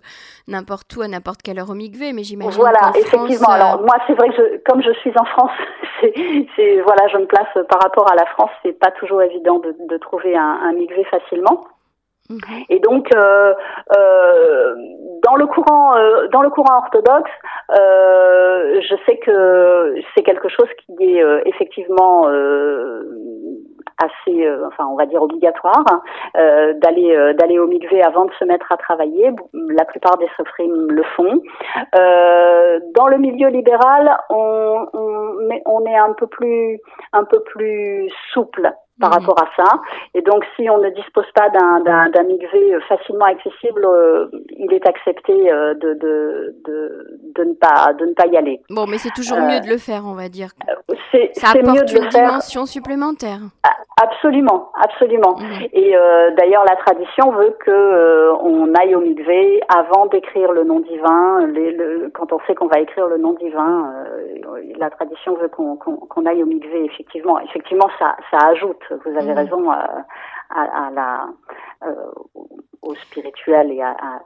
n'importe 0.48 0.96
où 0.96 1.01
à 1.01 1.08
n'importe 1.08 1.42
quelle 1.42 1.60
heure 1.60 1.70
au 1.70 1.75
MIGV, 1.75 2.13
mais 2.13 2.24
j'imagine. 2.24 2.60
Voilà, 2.60 2.92
effectivement. 2.96 3.50
Alors 3.50 3.82
moi 3.82 3.98
c'est 4.08 4.13
vrai 4.13 4.30
que 4.30 4.36
je, 4.36 4.58
comme 4.66 4.82
je 4.82 4.92
suis 5.00 5.12
en 5.18 5.25
France, 5.25 5.51
c'est 6.01 6.82
voilà, 6.82 7.08
je 7.12 7.18
me 7.18 7.25
place 7.25 7.66
par 7.70 7.82
rapport 7.82 8.10
à 8.12 8.16
la 8.16 8.25
France, 8.25 8.51
c'est 8.63 8.77
pas 8.80 8.92
toujours 8.92 9.22
évident 9.22 9.60
de, 9.60 9.75
de 9.80 9.98
trouver 9.98 10.36
un, 10.36 10.60
un 10.63 10.72
MIGV 10.74 11.04
facilement. 11.06 11.68
Mhm. 12.29 12.39
Et 12.69 12.79
donc, 12.79 13.07
euh, 13.15 13.53
euh, 13.96 14.75
dans 15.24 15.36
le 15.36 15.48
courant, 15.48 15.96
euh, 15.96 16.27
dans 16.27 16.41
le 16.41 16.50
courant 16.50 16.77
orthodoxe, 16.77 17.31
euh, 17.72 18.81
je 18.81 18.96
sais 19.05 19.17
que 19.19 19.96
c'est 20.15 20.24
quelque 20.24 20.50
chose 20.50 20.67
qui 20.86 21.15
est 21.15 21.24
euh, 21.24 21.41
effectivement 21.46 22.27
assez, 24.00 24.48
enfin, 24.67 24.86
on 24.91 24.96
va 24.96 25.05
dire 25.05 25.22
obligatoire, 25.24 26.01
d'aller 26.36 27.34
d'aller 27.39 27.57
au 27.57 27.67
mikvé 27.67 28.03
avant 28.03 28.25
de 28.25 28.34
se 28.34 28.46
mettre 28.46 28.72
à 28.72 28.77
travailler. 28.77 29.31
La 29.53 29.86
plupart 29.86 30.17
des 30.17 30.27
sofrim 30.38 30.91
le 30.91 31.03
font. 31.15 31.41
dans 31.93 33.07
le 33.07 33.17
milieu 33.17 33.48
libéral, 33.48 34.17
on, 34.29 34.86
on, 34.93 35.50
on 35.65 35.86
est 35.86 35.98
un 35.98 36.13
peu 36.13 36.27
plus 36.27 36.79
un 37.13 37.24
peu 37.24 37.39
plus 37.41 38.10
souple 38.34 38.72
par 39.00 39.10
mhm. 39.12 39.20
rapport 39.20 39.42
à 39.42 39.50
ça. 39.56 39.80
Et 40.13 40.22
donc, 40.22 40.44
si 40.56 40.70
on 40.70 40.80
ne 40.80 40.89
dispose 40.89 41.25
pas 41.34 41.50
d'un 41.50 41.80
d'un 41.82 42.27
euh, 42.54 42.80
facilement 42.88 43.25
accessible, 43.25 43.86
euh, 43.86 44.27
il 44.50 44.74
est 44.74 44.88
accepté 44.88 45.34
euh, 45.51 45.74
de, 45.75 45.94
de, 45.94 46.56
de, 46.66 47.20
de, 47.36 47.44
ne 47.44 47.54
pas 47.54 47.94
de 47.94 48.06
ne 48.06 48.13
pas 48.13 48.27
y 48.27 48.38
aller. 48.38 48.62
Bon, 48.70 48.86
mais 48.88 48.98
c'est 48.98 49.13
toujours 49.13 49.39
mieux 49.39 49.60
de 49.60 49.68
le 49.68 49.77
faire, 49.77 50.04
on 50.06 50.13
va 50.13 50.30
dire. 50.30 50.50
C'est 51.12 51.32
ça 51.34 51.51
apporte 51.51 51.75
mieux 51.75 51.86
de 51.86 51.98
une 51.98 52.10
dimension 52.10 52.66
supplémentaire. 52.66 53.39
Absolument, 54.01 54.72
absolument. 54.84 55.38
Mhm. 55.38 55.68
Et 55.74 55.96
d'ailleurs, 56.38 56.63
la 56.66 56.75
tradition 56.75 57.32
veut 57.32 57.56
que 57.66 58.32
on 58.42 58.74
aille 58.75 58.96
au 58.96 59.01
mikvé 59.01 59.62
avant 59.75 60.06
d'écrire 60.08 60.51
le 60.51 60.63
nom 60.63 60.80
divin. 60.80 61.48
Les, 61.48 61.72
le, 61.72 62.12
quand 62.13 62.32
on 62.32 62.39
sait 62.46 62.56
qu'on 62.56 62.68
va 62.68 62.80
écrire 62.80 63.08
le 63.08 63.18
nom 63.18 63.34
divin, 63.34 63.94
la 64.77 64.89
tradition 64.89 65.36
veut 65.36 65.48
qu'on 65.48 65.77
qu'on 65.77 66.25
aille 66.25 66.44
au 66.44 66.46
mikvé. 66.46 66.86
Effectivement, 66.86 67.39
effectivement, 67.39 67.89
ça 68.00 68.16
ça 68.32 68.38
ajoute 68.50 68.84
vous 68.91 69.17
avez 69.17 69.32
mhm. 69.32 69.38
raison, 69.38 69.72
à, 69.72 70.06
à, 70.50 70.89
la, 70.91 71.27
euh, 71.84 72.12
au 72.82 72.96
spirituel 72.96 73.72
et 73.72 73.82
à, 73.82 74.22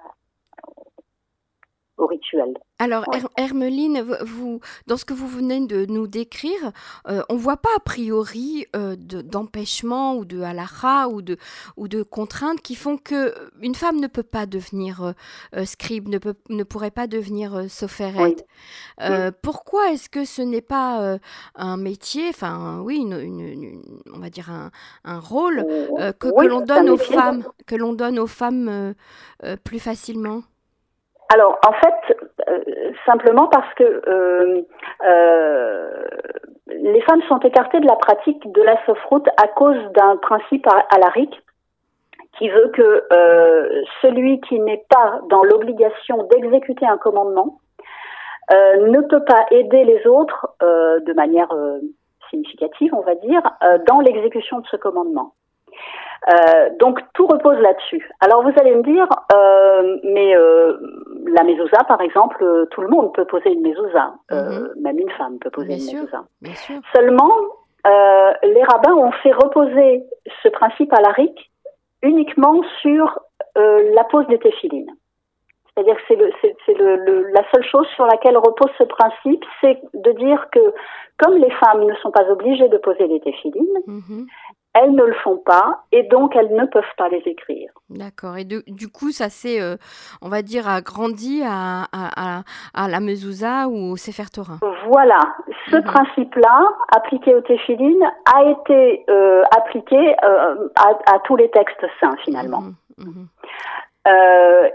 au 2.01 2.07
rituel. 2.07 2.53
Alors, 2.79 3.05
Hermeline, 3.37 4.01
vous, 4.25 4.59
dans 4.87 4.97
ce 4.97 5.05
que 5.05 5.13
vous 5.13 5.27
venez 5.27 5.65
de 5.67 5.85
nous 5.85 6.07
décrire, 6.07 6.71
euh, 7.07 7.21
on 7.29 7.35
ne 7.35 7.39
voit 7.39 7.57
pas 7.57 7.69
a 7.77 7.79
priori 7.79 8.65
euh, 8.75 8.95
d'empêchement 8.95 10.15
ou 10.15 10.25
de 10.25 10.41
halakha 10.41 11.07
ou 11.09 11.21
de, 11.21 11.37
ou 11.77 11.87
de 11.87 12.01
contraintes 12.01 12.59
qui 12.61 12.73
font 12.73 12.97
que 12.97 13.35
une 13.61 13.75
femme 13.75 13.99
ne 13.99 14.07
peut 14.07 14.23
pas 14.23 14.47
devenir 14.47 15.13
euh, 15.55 15.65
scribe, 15.65 16.07
ne, 16.07 16.17
peut, 16.17 16.33
ne 16.49 16.63
pourrait 16.63 16.89
pas 16.89 17.05
devenir 17.05 17.55
euh, 17.55 17.67
Pourquoi 19.43 19.91
est-ce 19.91 20.09
que 20.09 20.25
ce 20.25 20.41
n'est 20.41 20.61
pas 20.61 21.19
un 21.55 21.77
métier, 21.77 22.29
enfin 22.29 22.81
oui, 22.83 22.97
une, 22.97 23.83
on 24.11 24.19
va 24.19 24.31
dire 24.31 24.49
un, 24.49 24.71
un 25.03 25.19
rôle 25.19 25.65
que, 26.19 26.29
que 26.29 26.47
l'on 26.47 26.61
donne 26.61 26.89
aux 26.89 26.97
femmes, 26.97 27.43
que 27.67 27.75
l'on 27.75 27.93
donne 27.93 28.17
aux 28.17 28.27
femmes 28.27 28.95
plus 29.63 29.79
facilement? 29.79 30.41
Alors, 31.33 31.59
en 31.65 31.71
fait, 31.71 32.19
euh, 32.49 32.91
simplement 33.05 33.47
parce 33.47 33.73
que 33.75 33.83
euh, 33.83 34.61
euh, 35.05 36.03
les 36.67 37.01
femmes 37.01 37.21
sont 37.29 37.39
écartées 37.39 37.79
de 37.79 37.87
la 37.87 37.95
pratique 37.95 38.51
de 38.51 38.61
la 38.61 38.75
soft 38.85 39.29
à 39.41 39.47
cause 39.47 39.77
d'un 39.93 40.17
principe 40.17 40.67
alarique 40.89 41.41
qui 42.37 42.49
veut 42.49 42.69
que 42.73 43.07
celui 44.01 44.39
qui 44.41 44.59
n'est 44.59 44.83
pas 44.89 45.19
dans 45.29 45.43
l'obligation 45.43 46.23
d'exécuter 46.31 46.85
un 46.85 46.97
commandement 46.97 47.59
ne 48.49 49.01
peut 49.01 49.23
pas 49.23 49.45
aider 49.51 49.83
les 49.83 50.07
autres 50.07 50.55
de 50.61 51.13
manière 51.13 51.49
significative, 52.29 52.95
on 52.95 53.01
va 53.01 53.15
dire, 53.15 53.41
dans 53.85 53.99
l'exécution 53.99 54.59
de 54.59 54.67
ce 54.67 54.77
commandement. 54.77 55.33
Euh, 56.29 56.69
donc 56.79 56.99
tout 57.13 57.25
repose 57.25 57.57
là-dessus. 57.57 58.07
Alors 58.19 58.43
vous 58.43 58.53
allez 58.57 58.75
me 58.75 58.83
dire, 58.83 59.07
euh, 59.33 59.97
mais 60.03 60.35
euh, 60.35 60.77
la 61.25 61.43
mezouza, 61.43 61.83
par 61.87 61.99
exemple, 62.01 62.43
euh, 62.43 62.65
tout 62.71 62.81
le 62.81 62.89
monde 62.89 63.11
peut 63.13 63.25
poser 63.25 63.51
une 63.51 63.61
mezouza, 63.61 64.13
euh, 64.31 64.69
mhm. 64.75 64.81
même 64.81 64.99
une 64.99 65.09
femme 65.11 65.39
peut 65.39 65.49
poser 65.49 65.73
une 65.73 65.99
mezouza. 66.01 66.23
Seulement, 66.95 67.33
les 68.43 68.63
rabbins 68.63 68.93
ont 68.93 69.11
fait 69.23 69.31
reposer 69.31 70.03
ce 70.43 70.49
principe 70.49 70.93
à 70.93 71.01
l'aric 71.01 71.51
uniquement 72.03 72.61
sur 72.81 73.19
la 73.55 74.03
pose 74.03 74.27
des 74.27 74.37
téphilines. 74.37 74.91
C'est-à-dire 75.73 75.95
que 75.95 76.01
c'est 76.07 76.15
le, 76.15 76.31
c'est, 76.41 76.77
le, 76.77 76.97
le, 76.97 77.31
la 77.31 77.43
seule 77.51 77.63
chose 77.63 77.87
sur 77.95 78.05
laquelle 78.05 78.37
repose 78.37 78.69
ce 78.77 78.83
principe, 78.83 79.43
c'est 79.61 79.81
de 79.93 80.11
dire 80.11 80.47
que 80.51 80.59
comme 81.17 81.37
les 81.37 81.49
femmes 81.51 81.85
ne 81.85 81.95
sont 81.95 82.11
pas 82.11 82.29
obligées 82.29 82.67
de 82.67 82.77
poser 82.77 83.07
les 83.07 83.21
téphilines, 83.21 83.79
mhm 83.87 84.27
elles 84.73 84.93
ne 84.93 85.03
le 85.03 85.13
font 85.15 85.37
pas 85.37 85.83
et 85.91 86.03
donc 86.03 86.35
elles 86.35 86.53
ne 86.55 86.65
peuvent 86.65 86.83
pas 86.97 87.09
les 87.09 87.21
écrire. 87.25 87.71
D'accord. 87.89 88.37
Et 88.37 88.45
du 88.45 88.87
coup, 88.87 89.11
ça 89.11 89.29
s'est, 89.29 89.61
euh, 89.61 89.75
on 90.21 90.29
va 90.29 90.41
dire, 90.41 90.67
agrandi 90.69 91.43
à, 91.45 91.87
à, 91.91 92.43
à, 92.73 92.87
la 92.87 92.99
mezouza 92.99 93.67
ou 93.67 93.91
au 93.91 93.97
Sefer 93.97 94.29
Torah. 94.33 94.59
Voilà. 94.87 95.19
Ce 95.69 95.75
mhm. 95.75 95.83
principe-là, 95.83 96.69
appliqué 96.95 97.35
au 97.35 97.41
téphilines, 97.41 98.09
a 98.33 98.43
été 98.45 99.03
euh, 99.09 99.43
appliqué 99.57 100.15
euh, 100.23 100.69
à, 100.75 101.19
tous 101.25 101.35
les 101.35 101.49
textes 101.51 101.85
saints, 101.99 102.15
finalement. 102.23 102.61
Mhm. 102.61 102.75
Mhm. 102.97 103.27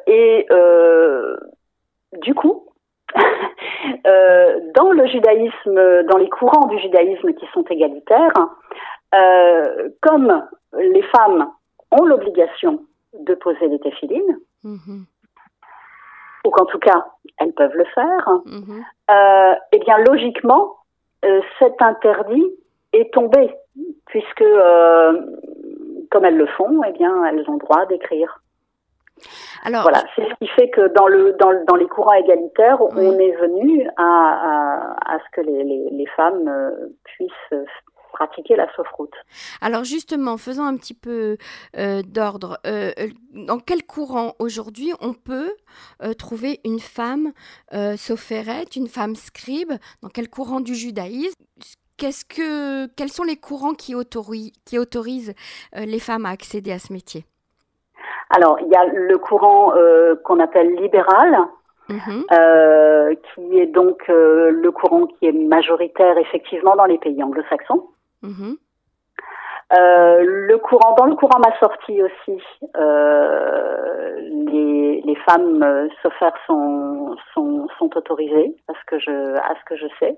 et 0.07 0.47
du 2.21 2.35
coup, 2.35 2.67
dans 3.15 4.91
le 4.91 5.07
judaïsme, 5.07 6.03
dans 6.11 6.19
les 6.19 6.29
courants 6.29 6.67
du 6.67 6.79
judaïsme 6.81 7.33
qui 7.35 7.47
sont 7.55 7.65
égalitaires, 7.71 8.33
euh, 9.15 9.89
comme 10.03 10.47
les 10.79 11.03
femmes 11.03 11.51
ont 11.91 12.05
l'obligation 12.05 12.85
de 13.15 13.35
poser 13.35 13.69
les 13.69 13.79
téphilines, 13.79 14.39
mhm. 14.65 15.05
ou 16.45 16.51
qu'en 16.51 16.67
tout 16.67 16.79
cas 16.79 17.07
elles 17.39 17.53
peuvent 17.53 17.75
le 17.75 17.85
faire, 17.95 18.29
euh, 19.11 19.55
eh 19.73 19.79
bien 19.79 19.99
logiquement 19.99 20.77
euh, 21.25 21.41
cet 21.59 21.81
interdit 21.81 22.47
est 22.93 23.13
tombé 23.13 23.51
puisque 24.07 24.45
comme 26.11 26.25
elles 26.25 26.37
le 26.37 26.47
font, 26.47 26.83
eh 26.87 26.93
bien 26.93 27.25
elles 27.27 27.49
ont 27.49 27.57
droit 27.57 27.87
d'écrire. 27.87 28.41
Alors, 29.65 29.83
voilà, 29.83 30.05
c'est 30.15 30.23
ce 30.29 30.35
qui 30.35 30.47
fait 30.49 30.69
que 30.69 30.89
dans, 30.95 31.09
le, 31.09 31.33
dans, 31.41 31.65
dans 31.65 31.75
les 31.75 31.87
courants 31.87 32.13
égalitaires, 32.13 32.81
on 32.81 33.19
est 33.19 33.37
venu 33.37 33.89
à, 33.97 34.03
à, 34.03 35.15
à 35.15 35.19
ce 35.19 35.25
que 35.33 35.41
les, 35.41 35.65
les, 35.65 35.91
les 35.91 36.07
femmes 36.07 36.51
puissent 37.05 37.55
pratiquer 38.16 38.56
la 38.56 38.66
soufroute. 38.75 39.14
Alors 39.61 39.85
justement, 39.85 40.37
faisons 40.37 40.64
un 40.64 40.76
petit 40.76 40.94
peu 40.94 41.37
euh, 41.76 42.02
d'ordre. 42.02 42.58
Euh, 42.66 42.90
dans 43.32 43.58
quel 43.58 43.85
courant 43.85 44.32
aujourd'hui 44.38 44.92
on 45.00 45.12
peut 45.12 45.52
trouver 46.18 46.61
une 46.64 46.80
femme 46.80 47.32
sophérette, 47.96 48.76
une 48.76 48.88
femme 48.88 49.14
scribe? 49.14 49.73
Dans 50.02 50.08
quel 50.08 50.28
courant 50.28 50.61
du 50.61 50.75
judaïsme? 50.75 51.38
Qu'est-ce 51.99 52.25
que, 52.25 52.87
quels 52.94 53.11
sont 53.11 53.25
les 53.25 53.37
courants 53.37 53.75
qui, 53.75 53.94
qui 54.64 54.78
autorisent 54.78 55.35
les 55.75 55.99
femmes 55.99 56.26
à 56.26 56.30
accéder 56.30 56.73
à 56.73 56.78
ce 56.78 56.92
métier? 56.92 57.25
Alors, 58.30 58.58
il 58.61 58.68
y 58.68 58.75
a 58.75 58.85
le 58.87 59.18
courant 59.18 59.73
qu'on 60.25 60.40
appelle 60.40 60.75
libéral, 60.76 61.46
Mhm. 61.88 62.25
Euh, 62.32 63.14
qui 63.14 63.58
est 63.58 63.66
donc 63.66 64.02
euh, 64.08 64.50
le 64.50 64.73
courant 64.73 65.06
qui 65.06 65.26
est 65.26 65.32
majoritaire 65.32 66.18
effectivement 66.18 66.75
dans 66.75 66.85
les 66.85 66.99
pays 66.99 67.23
anglo-saxons. 67.23 67.85
Mhm. 68.23 68.56
Euh, 69.73 70.23
le 70.23 70.58
courant, 70.58 70.94
dans 70.94 71.06
le 71.06 71.16
courant 71.16 71.40
ma 71.40 71.58
sortie 71.58 72.00
aussi, 72.00 72.40
euh, 72.76 74.14
les, 74.52 75.02
les 75.04 75.16
femmes 75.28 75.61
euh, 75.61 75.88
sont, 76.46 77.16
sont, 77.35 77.66
sont 77.76 77.90
autorisées 77.96 78.54
à 78.68 78.75
ce 78.75 78.85
que 78.87 79.00
je, 79.00 79.35
à 79.37 79.54
ce 79.58 79.64
que 79.66 79.76
je 79.76 79.87
sais. 79.99 80.16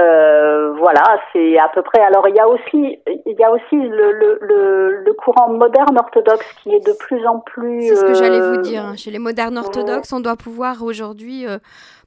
Euh, 0.00 0.72
voilà, 0.78 1.02
c'est 1.32 1.58
à 1.58 1.68
peu 1.74 1.82
près. 1.82 2.00
Alors 2.02 2.28
il 2.28 2.36
y 2.36 2.38
a 2.38 2.46
aussi, 2.46 3.00
il 3.26 3.36
y 3.36 3.42
a 3.42 3.50
aussi 3.50 3.74
le, 3.74 4.12
le, 4.12 4.38
le, 4.42 5.02
le 5.02 5.12
courant 5.14 5.48
moderne 5.52 5.98
orthodoxe 5.98 6.52
qui 6.62 6.72
est 6.72 6.86
de 6.86 6.92
plus 7.00 7.26
en 7.26 7.40
plus. 7.40 7.88
C'est 7.88 7.96
ce 7.96 8.04
que 8.04 8.14
j'allais 8.14 8.40
vous 8.40 8.58
dire. 8.58 8.92
Chez 8.96 9.10
les 9.10 9.18
modernes 9.18 9.58
orthodoxes, 9.58 10.12
on 10.12 10.20
doit 10.20 10.36
pouvoir 10.36 10.84
aujourd'hui 10.84 11.46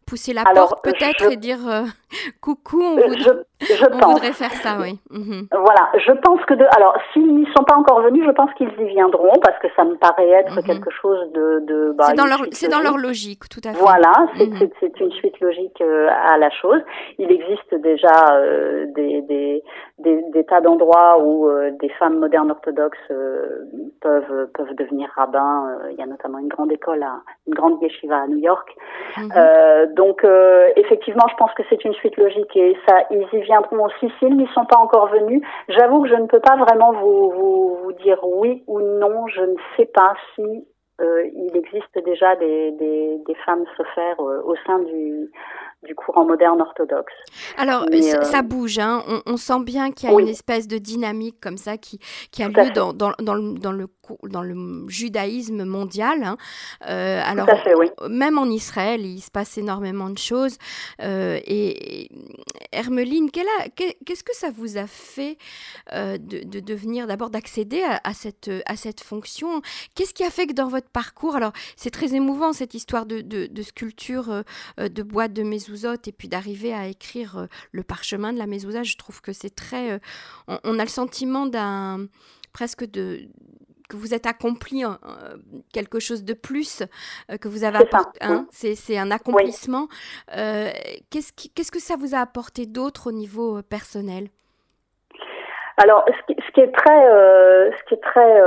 pousser 0.05 0.33
la 0.33 0.43
porte 0.43 0.83
peut-être 0.83 1.31
et 1.31 1.35
dire 1.35 1.59
euh, 1.67 1.83
coucou, 2.41 2.81
on, 2.81 2.95
voudrait, 2.95 3.17
je, 3.17 3.75
je 3.75 3.85
on 3.91 4.13
voudrait, 4.13 4.33
faire 4.33 4.51
ça, 4.53 4.77
oui. 4.81 4.99
Mhm. 5.09 5.47
Voilà, 5.51 5.89
je 5.95 6.11
pense 6.11 6.41
que 6.45 6.53
de, 6.53 6.65
alors 6.75 6.95
s'ils 7.11 7.33
n'y 7.35 7.45
sont 7.55 7.63
pas 7.63 7.75
encore 7.75 8.01
venus, 8.01 8.23
je 8.25 8.31
pense 8.31 8.51
qu'ils 8.55 8.71
y 8.79 8.85
viendront 8.85 9.33
parce 9.41 9.57
que 9.59 9.67
ça 9.75 9.83
me 9.83 9.95
paraît 9.95 10.29
être 10.29 10.55
mhm. 10.55 10.63
quelque 10.63 10.91
chose 10.91 11.19
de, 11.33 11.59
de 11.65 11.93
bah, 11.97 12.05
c'est 12.09 12.15
dans 12.15 12.25
leur, 12.25 12.45
c'est 12.51 12.69
dans 12.69 12.81
leur 12.81 12.97
logique, 12.97 13.49
tout 13.49 13.61
à 13.63 13.73
fait. 13.73 13.79
Voilà, 13.79 14.11
c'est, 14.37 14.47
mhm. 14.47 14.69
c'est, 14.79 14.99
une 14.99 15.11
suite 15.11 15.39
logique 15.39 15.81
euh, 15.81 16.07
à 16.09 16.37
la 16.37 16.49
chose. 16.49 16.81
Il 17.17 17.31
existe 17.31 17.75
déjà 17.75 18.35
euh, 18.35 18.85
des, 18.95 19.21
des, 19.21 19.63
des, 19.99 20.21
des, 20.33 20.43
tas 20.45 20.61
d'endroits 20.61 21.23
où 21.23 21.49
des 21.79 21.89
femmes 21.99 22.19
modernes 22.19 22.51
orthodoxes 22.51 23.11
peuvent 24.01 24.47
peuvent 24.53 24.75
devenir 24.75 25.09
rabbins. 25.15 25.77
Il 25.91 25.97
y 25.97 26.01
a 26.01 26.05
notamment 26.05 26.39
une 26.39 26.47
grande 26.47 26.71
école, 26.71 27.03
à, 27.03 27.21
une 27.47 27.53
grande 27.53 27.81
yeshiva 27.81 28.17
à 28.17 28.27
New 28.27 28.37
York 28.37 28.75
donc 29.93 30.23
euh, 30.23 30.69
effectivement, 30.75 31.27
je 31.29 31.35
pense 31.35 31.53
que 31.53 31.63
c'est 31.69 31.83
une 31.85 31.93
suite 31.93 32.17
logique 32.17 32.55
et 32.55 32.75
ça, 32.87 32.95
ils 33.11 33.27
y 33.31 33.41
viendront 33.41 33.85
aussi 33.85 34.11
s'ils 34.17 34.35
n'y 34.35 34.47
sont 34.47 34.65
pas 34.65 34.79
encore 34.79 35.07
venus. 35.07 35.41
J'avoue 35.69 36.01
que 36.03 36.09
je 36.09 36.15
ne 36.15 36.25
peux 36.25 36.39
pas 36.39 36.55
vraiment 36.57 36.93
vous, 36.93 37.31
vous, 37.31 37.77
vous, 37.83 37.93
dire 37.93 38.19
oui 38.23 38.63
ou 38.67 38.79
non. 38.79 39.27
Je 39.27 39.41
ne 39.41 39.55
sais 39.77 39.85
pas 39.85 40.15
si 40.35 40.67
euh, 41.01 41.27
il 41.35 41.55
existe 41.55 42.03
déjà 42.05 42.35
des, 42.37 42.71
des, 42.71 43.19
des 43.27 43.35
femmes 43.45 43.65
sophères 43.77 44.19
euh, 44.19 44.41
au 44.45 44.55
sein 44.65 44.79
du 44.79 45.29
du 45.83 45.95
courant 45.95 46.25
moderne 46.25 46.61
orthodoxe. 46.61 47.13
Alors, 47.57 47.85
ça, 48.23 48.39
euh, 48.39 48.41
bouge, 48.41 48.79
hein. 48.79 49.03
on, 49.25 49.37
sent 49.37 49.63
bien 49.63 49.91
qu'il 49.91 50.09
y 50.09 50.13
a 50.13 50.19
une 50.19 50.27
espèce 50.27 50.67
de 50.67 50.77
dynamique 50.77 51.37
comme 51.41 51.57
ça 51.57 51.77
qui, 51.77 51.99
qui 52.31 52.43
a 52.43 52.47
lieu 52.47 52.71
dans, 52.71 52.93
dans, 52.93 53.13
dans, 53.19 53.33
le, 53.33 53.53
dans, 53.59 53.71
le, 53.71 53.87
dans 54.23 54.41
le 54.41 54.87
judaïsme 54.87 55.63
mondial. 55.65 56.23
Hein. 56.23 56.37
Euh, 56.89 57.21
alors, 57.25 57.47
même 58.09 58.37
en 58.37 58.45
Israël, 58.45 59.05
il 59.05 59.21
se 59.21 59.31
passe 59.31 59.57
énormément 59.57 60.09
de 60.09 60.17
choses. 60.17 60.57
Euh, 61.01 61.39
et, 61.45 62.09
Hermeline, 62.73 63.29
qu'est-ce 63.31 64.23
que 64.23 64.35
ça 64.35 64.51
vous 64.51 64.77
a 64.77 64.87
fait 64.87 65.37
de, 65.91 66.17
de, 66.17 66.59
devenir, 66.59 67.07
d'abord 67.07 67.29
d'accéder 67.29 67.81
à, 67.81 68.13
cette, 68.13 68.51
à 68.65 68.75
cette 68.75 69.01
fonction? 69.01 69.61
Qu'est-ce 69.95 70.13
qui 70.13 70.23
a 70.23 70.29
fait 70.29 70.47
que 70.47 70.53
dans 70.53 70.67
votre 70.67 70.89
parcours, 70.89 71.35
alors 71.35 71.53
c'est 71.75 71.91
très 71.91 72.13
émouvant 72.13 72.53
cette 72.53 72.73
histoire 72.73 73.05
de, 73.05 73.49
sculpture 73.63 74.43
de 74.77 75.03
boîte 75.03 75.33
de 75.33 75.43
maison 75.43 75.63
et 76.05 76.11
puis 76.11 76.27
d'arriver 76.27 76.73
à 76.73 76.87
écrire 76.87 77.37
euh, 77.37 77.45
le 77.71 77.83
parchemin 77.83 78.33
de 78.33 78.37
la 78.37 78.47
mezouza, 78.47 78.83
je 78.83 78.95
trouve 78.97 79.21
que 79.21 79.33
c'est 79.33 79.53
très. 79.53 79.93
Euh, 79.93 80.57
on, 80.63 80.79
a 80.79 80.83
le 80.83 80.89
sentiment 80.89 81.45
d'un. 81.45 82.07
presque 82.51 82.85
de 82.85 83.27
que 83.97 84.01
vous 84.01 84.13
êtes 84.13 84.25
accompli 84.25 84.83
euh, 84.83 84.89
quelque 85.73 85.99
chose 85.99 86.23
de 86.23 86.33
plus 86.33 86.83
que 87.41 87.47
vous 87.47 87.63
avez 87.63 87.77
apporté. 87.77 88.19
Hein, 88.21 88.45
c'est 88.51 88.97
un 88.97 89.11
accomplissement. 89.11 89.87
Qu'est-ce 90.27 91.31
Qu'est-ce 91.55 91.71
que 91.71 91.79
ça 91.79 91.95
vous 91.97 92.15
a 92.15 92.19
apporté 92.19 92.65
d'autre 92.65 93.07
au 93.07 93.11
niveau 93.11 93.61
personnel? 93.63 94.27
Alors, 95.77 96.05
ce 96.07 96.33
qui, 96.33 96.39
ce 96.45 96.51
qui, 96.51 96.61
est 96.61 96.71
très, 96.71 97.01
ce 97.71 97.83
qui 97.87 97.95
est 97.95 98.03
très 98.03 98.41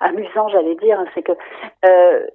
amusant, 0.00 0.48
j'allais 0.48 0.76
dire, 0.76 1.02
c'est 1.14 1.22
que 1.22 1.32
euh, 1.84 2.26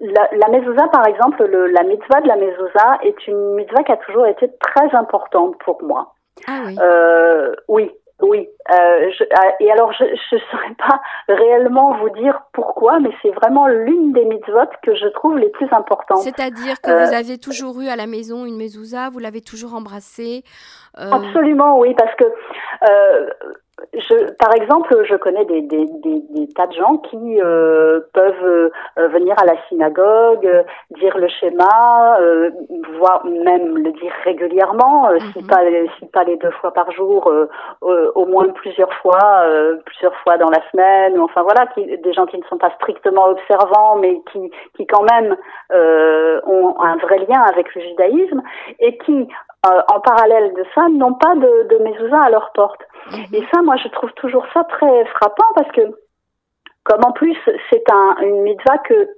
la, 0.00 0.28
la 0.32 0.48
mezouza, 0.48 0.88
par 0.88 1.06
exemple, 1.06 1.44
le, 1.44 1.66
la 1.66 1.82
mitzvah 1.82 2.20
de 2.20 2.28
la 2.28 2.36
mezouza 2.36 2.98
est 3.02 3.26
une 3.26 3.54
mitzvah 3.54 3.82
qui 3.84 3.92
a 3.92 3.96
toujours 3.98 4.26
été 4.26 4.50
très 4.58 4.94
importante 4.94 5.56
pour 5.64 5.82
moi. 5.82 6.14
Ah 6.46 6.62
oui. 6.66 6.76
Euh, 6.80 7.54
oui, 7.68 7.90
oui. 8.22 8.48
Euh, 8.70 9.10
je, 9.18 9.24
euh, 9.24 9.50
et 9.60 9.70
alors, 9.70 9.92
je 9.92 10.04
ne 10.04 10.40
saurais 10.50 10.74
pas 10.78 11.00
réellement 11.28 11.96
vous 11.96 12.10
dire 12.10 12.40
pourquoi, 12.52 13.00
mais 13.00 13.10
c'est 13.22 13.30
vraiment 13.30 13.66
l'une 13.66 14.12
des 14.12 14.24
mitzvot 14.24 14.68
que 14.82 14.94
je 14.94 15.08
trouve 15.08 15.38
les 15.38 15.48
plus 15.48 15.68
importantes. 15.72 16.18
C'est-à-dire 16.18 16.80
que 16.80 16.90
vous 16.90 17.14
avez 17.14 17.38
toujours 17.38 17.80
eu 17.80 17.88
à 17.88 17.96
la 17.96 18.06
maison 18.06 18.46
une 18.46 18.56
mezouza, 18.56 19.10
vous 19.10 19.18
l'avez 19.18 19.40
toujours 19.40 19.74
embrassée 19.74 20.44
Absolument, 20.94 21.78
oui, 21.78 21.94
parce 21.94 22.14
que 22.16 22.24
je, 23.94 24.32
par 24.34 24.54
exemple, 24.54 25.04
je 25.04 25.16
connais 25.16 25.44
des, 25.44 25.62
des, 25.62 25.86
des, 25.86 26.22
des 26.30 26.48
tas 26.54 26.66
de 26.66 26.74
gens 26.74 26.98
qui 26.98 27.40
euh, 27.40 28.00
peuvent 28.12 28.44
euh, 28.44 29.08
venir 29.08 29.34
à 29.40 29.44
la 29.44 29.54
synagogue, 29.68 30.46
euh, 30.46 30.62
dire 30.98 31.16
le 31.16 31.28
schéma, 31.28 32.18
euh, 32.20 32.50
voire 32.98 33.24
même 33.26 33.78
le 33.78 33.92
dire 33.92 34.12
régulièrement, 34.24 35.08
si 35.32 35.40
mhm. 35.40 35.46
pas 35.46 35.60
si 35.98 36.06
pas 36.06 36.24
les 36.24 36.36
deux 36.36 36.50
fois 36.52 36.72
par 36.72 36.90
jour, 36.92 37.32
au 37.80 38.26
moins 38.26 38.48
plusieurs 38.48 38.92
fois, 38.94 39.44
plusieurs 39.84 40.14
fois 40.16 40.36
dans 40.38 40.50
la 40.50 40.60
semaine. 40.70 41.18
Enfin 41.20 41.42
voilà, 41.42 41.66
qui, 41.68 41.84
des 41.98 42.12
gens 42.12 42.26
qui 42.26 42.38
ne 42.38 42.44
sont 42.44 42.58
pas 42.58 42.70
strictement 42.76 43.26
observants, 43.28 43.96
mais 43.96 44.20
qui 44.32 44.50
qui 44.76 44.86
quand 44.86 45.04
même 45.10 45.36
ont 46.46 46.74
un 46.80 46.96
vrai 46.96 47.18
lien 47.28 47.42
avec 47.42 47.74
le 47.74 47.80
judaïsme 47.80 48.42
et 48.78 48.98
qui 48.98 49.28
euh, 49.66 49.82
en 49.92 50.00
parallèle 50.00 50.54
de 50.54 50.64
ça, 50.74 50.88
n'ont 50.88 51.14
pas 51.14 51.34
de, 51.34 51.68
de 51.68 51.84
mezouza 51.84 52.22
à 52.22 52.30
leur 52.30 52.50
porte. 52.52 52.80
Mhm. 53.10 53.24
Et 53.34 53.46
ça, 53.52 53.62
moi, 53.62 53.76
je 53.76 53.88
trouve 53.88 54.12
toujours 54.12 54.46
ça 54.54 54.64
très 54.64 55.04
frappant 55.06 55.46
parce 55.54 55.70
que, 55.72 55.82
comme 56.84 57.04
en 57.04 57.12
plus, 57.12 57.36
c'est 57.70 57.84
un, 57.90 58.16
une 58.22 58.42
mitzvah 58.42 58.78
que 58.78 59.10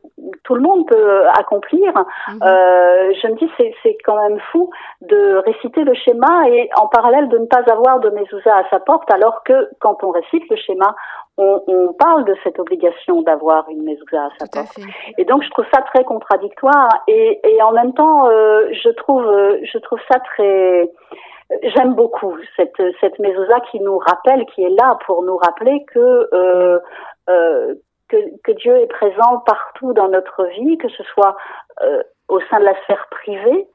tout 0.45 0.55
le 0.55 0.61
monde 0.61 0.87
peut 0.89 1.27
accomplir, 1.29 1.93
mhm. 2.29 2.39
euh, 2.43 3.13
je 3.21 3.29
me 3.29 3.35
dis, 3.37 3.51
c'est, 3.57 3.73
c'est 3.83 3.97
quand 4.05 4.17
même 4.17 4.39
fou 4.51 4.71
de 5.01 5.37
réciter 5.47 5.85
le 5.85 5.95
schéma 5.95 6.49
et 6.49 6.69
en 6.77 6.87
parallèle 6.89 7.29
de 7.29 7.39
ne 7.39 7.47
pas 7.47 7.63
avoir 7.71 8.01
de 8.01 8.11
mezouza 8.11 8.57
à 8.57 8.69
sa 8.71 8.81
porte, 8.81 9.11
alors 9.13 9.43
que 9.45 9.71
quand 9.81 10.03
on 10.03 10.11
récite 10.11 10.43
le 10.51 10.57
schéma, 10.57 10.95
on, 11.39 11.63
on, 11.67 11.93
parle 11.95 12.25
de 12.25 12.37
cette 12.43 12.59
obligation 12.59 13.23
d'avoir 13.23 13.69
une 13.71 13.83
mezouza 13.85 14.25
à 14.25 14.29
sa 14.39 14.47
porte. 14.47 14.79
Et 15.17 15.25
donc 15.25 15.43
je 15.43 15.51
trouve 15.51 15.65
ça 15.73 15.83
très 15.83 16.05
contradictoire 16.05 16.89
et, 17.09 17.41
et 17.45 17.63
en 17.63 17.73
même 17.73 17.95
temps 17.95 18.29
euh, 18.29 18.69
je 18.73 18.91
trouve 18.91 19.25
je 19.63 19.79
trouve 19.79 19.99
ça 20.11 20.19
très 20.21 20.91
j'aime 21.63 21.95
beaucoup 21.95 22.37
cette 22.57 22.81
cette 23.01 23.19
mezouza 23.19 23.61
qui 23.71 23.81
nous 23.81 23.99
rappelle 23.99 24.45
qui 24.47 24.63
est 24.65 24.75
là 24.81 24.99
pour 25.07 25.23
nous 25.23 25.37
rappeler 25.37 25.85
que 25.93 26.29
euh, 26.33 26.79
euh, 27.29 27.75
que, 28.09 28.17
que, 28.45 28.53
Dieu 28.53 28.77
est 28.77 28.89
présent 28.89 29.39
partout 29.47 29.95
dans 29.95 30.09
notre 30.09 30.45
vie, 30.45 30.77
que 30.77 30.89
ce 30.91 31.03
soit 31.05 31.35
euh, 31.83 32.03
au 32.29 32.41
sein 32.51 32.61
de 32.61 32.65
la 32.65 32.79
sphère 32.83 33.07
privée, 33.11 33.67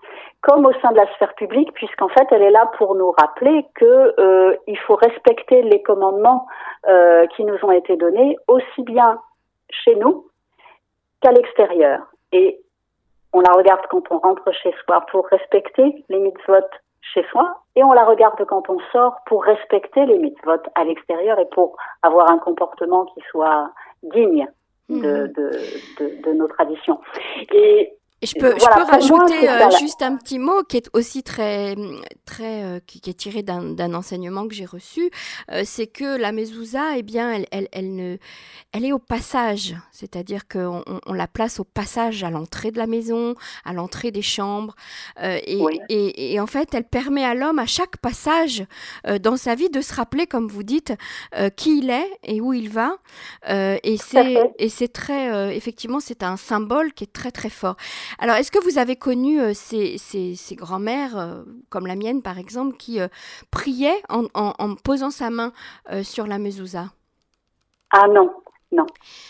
comme 0.42 0.66
au 0.66 0.74
sein 0.82 0.92
de 0.92 0.98
la 0.98 1.12
sphère 1.16 1.34
publique, 1.36 1.74
puisqu'en 1.74 2.08
fait, 2.10 2.28
elle 2.32 2.42
est 2.42 2.52
là 2.52 2.70
pour 2.78 2.96
nous 2.96 3.12
rappeler 3.12 3.66
que 3.76 4.14
euh, 4.20 4.56
il 4.68 4.78
faut 4.80 4.96
respecter 4.96 5.62
les 5.64 5.82
commandements 5.82 6.48
euh, 6.88 7.26
qui 7.36 7.44
nous 7.44 7.58
ont 7.64 7.72
été 7.72 7.98
donnés, 7.98 8.38
aussi 8.48 8.84
bien 8.84 9.20
chez 9.70 9.96
nous 9.96 10.28
qu'à 11.22 11.32
l'extérieur. 11.32 12.00
Et 12.32 12.60
on 13.34 13.42
la 13.42 13.52
regarde 13.52 13.86
quand 13.90 14.04
on 14.12 14.20
rentre 14.20 14.52
chez 14.54 14.74
soi 14.86 15.06
pour 15.12 15.28
respecter 15.28 16.06
les 16.10 16.20
mitzvot 16.20 16.66
chez 17.14 17.24
soi, 17.32 17.62
et 17.76 17.84
on 17.84 17.94
la 17.94 18.06
regarde 18.06 18.44
quand 18.46 18.70
on 18.70 18.80
sort 18.92 19.18
pour 19.26 19.44
respecter 19.44 20.06
les 20.06 20.18
mitzvot 20.18 20.62
à 20.76 20.84
l'extérieur 20.84 21.40
et 21.40 21.46
pour 21.46 21.78
avoir 22.02 22.30
un 22.32 22.38
comportement 22.38 23.06
qui 23.06 23.22
soit 23.32 23.72
digne 24.04 24.48
de, 24.90 24.96
mhm. 24.96 25.34
de, 25.34 25.52
de, 26.00 26.22
de 26.24 26.34
nos 26.34 26.48
traditions. 26.48 27.00
Et 27.54 27.94
Et 28.24 28.26
je 28.26 28.34
peux, 28.34 28.56
je 28.58 28.66
peux 28.66 28.84
rajouter 28.84 29.48
euh, 29.48 29.70
juste 29.80 30.02
un 30.02 30.16
petit 30.16 30.40
mot 30.40 30.64
qui 30.64 30.78
est 30.78 30.90
aussi 30.94 31.22
très, 31.22 31.76
très, 32.26 32.64
euh, 32.64 32.80
qui, 32.88 32.98
est 33.08 33.14
tiré 33.14 33.44
d'un 33.44 33.94
enseignement 33.94 34.48
que 34.48 34.56
j'ai 34.56 34.66
reçu, 34.66 35.12
euh, 35.52 35.62
c'est 35.64 35.86
que 35.86 36.18
la 36.18 36.32
mezouza, 36.32 36.98
eh 36.98 37.04
bien, 37.04 37.32
elle, 37.32 37.46
elle, 37.52 37.68
elle, 37.72 37.96
ne, 37.96 38.18
elle 38.72 38.86
est 38.86 38.92
au 38.92 38.98
passage, 38.98 39.76
c'est-à-dire 39.92 40.48
qu'on 40.48 40.84
on, 41.06 41.14
la 41.14 41.28
place 41.28 41.60
au 41.60 41.64
passage 41.64 42.24
à 42.24 42.32
l'entrée 42.32 42.72
de 42.72 42.80
la 42.80 42.88
maison, 42.88 43.36
à 43.66 43.74
l'entrée 43.74 44.10
des 44.10 44.24
chambres, 44.24 44.76
et, 45.22 45.62
et, 45.90 46.34
et, 46.34 46.40
en 46.40 46.48
fait, 46.48 46.74
elle 46.74 46.86
permet 46.86 47.24
à 47.24 47.36
l'homme 47.36 47.60
à 47.60 47.68
chaque 47.68 47.98
passage 47.98 48.66
dans 49.22 49.38
sa 49.38 49.54
vie 49.54 49.70
de 49.70 49.82
se 49.82 49.94
rappeler, 49.94 50.26
comme 50.26 50.48
vous 50.48 50.64
dites, 50.64 50.94
qui 51.56 51.80
il 51.80 51.90
est 51.90 52.10
et 52.24 52.42
où 52.42 52.54
il 52.54 52.70
va, 52.70 52.98
et 53.48 53.98
c'est, 53.98 54.38
et 54.58 54.70
c'est 54.70 54.88
très, 54.88 55.56
effectivement, 55.56 56.00
c'est 56.00 56.24
un 56.24 56.38
symbole 56.38 56.94
qui 56.94 57.04
est 57.04 57.14
très 57.14 57.32
très 57.32 57.50
fort. 57.50 57.76
Alors, 58.20 58.36
est-ce 58.36 58.52
que 58.52 58.64
vous 58.64 58.78
avez 58.78 58.96
connu 58.96 59.40
euh, 59.40 59.54
ces, 59.54 59.98
ces, 59.98 60.56
grands-mères, 60.56 61.18
euh, 61.18 61.44
comme 61.70 61.88
la 61.88 61.96
mienne 61.96 62.22
par 62.22 62.38
exemple, 62.38 62.78
qui 62.78 63.00
euh, 63.00 63.08
priaient 63.52 64.02
en, 64.10 64.76
posant 64.84 65.10
sa 65.12 65.30
main 65.30 65.52
sur 66.04 66.28
la 66.28 66.38
mezouza? 66.38 66.86
Ah 67.92 68.08
non, 68.08 68.30
non. 68.72 68.86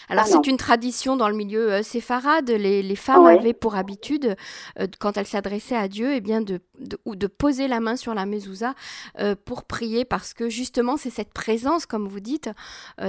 Alors 0.10 0.23
ah, 0.26 0.30
c'est 0.30 0.47
une 0.47 0.58
tradition 0.58 1.15
dans 1.15 1.30
le 1.30 1.36
milieu 1.36 1.71
euh, 1.71 1.84
séfarade. 1.84 2.50
Les, 2.50 2.95
femmes 2.95 3.28
avaient 3.28 3.54
pour 3.54 3.76
habitude, 3.76 4.36
euh, 4.80 4.88
quand 5.00 5.15
elles 5.15 5.28
s'adressaient 5.28 5.76
à 5.76 5.88
Dieu, 5.88 6.13
eh 6.13 6.21
bien 6.21 6.41
de, 6.41 6.60
ou 7.06 7.15
de 7.15 7.28
poser 7.28 7.67
la 7.67 7.80
main 7.80 7.95
sur 7.95 8.15
la 8.15 8.26
mezouza 8.26 8.73
euh, 9.19 9.36
pour 9.45 9.65
prier, 9.65 10.06
parce 10.06 10.34
que 10.34 10.50
justement 10.50 10.97
c'est 10.97 11.12
cette 11.12 11.34
présence, 11.34 11.86
comme 11.86 12.08
vous 12.08 12.19
dites, 12.19 12.50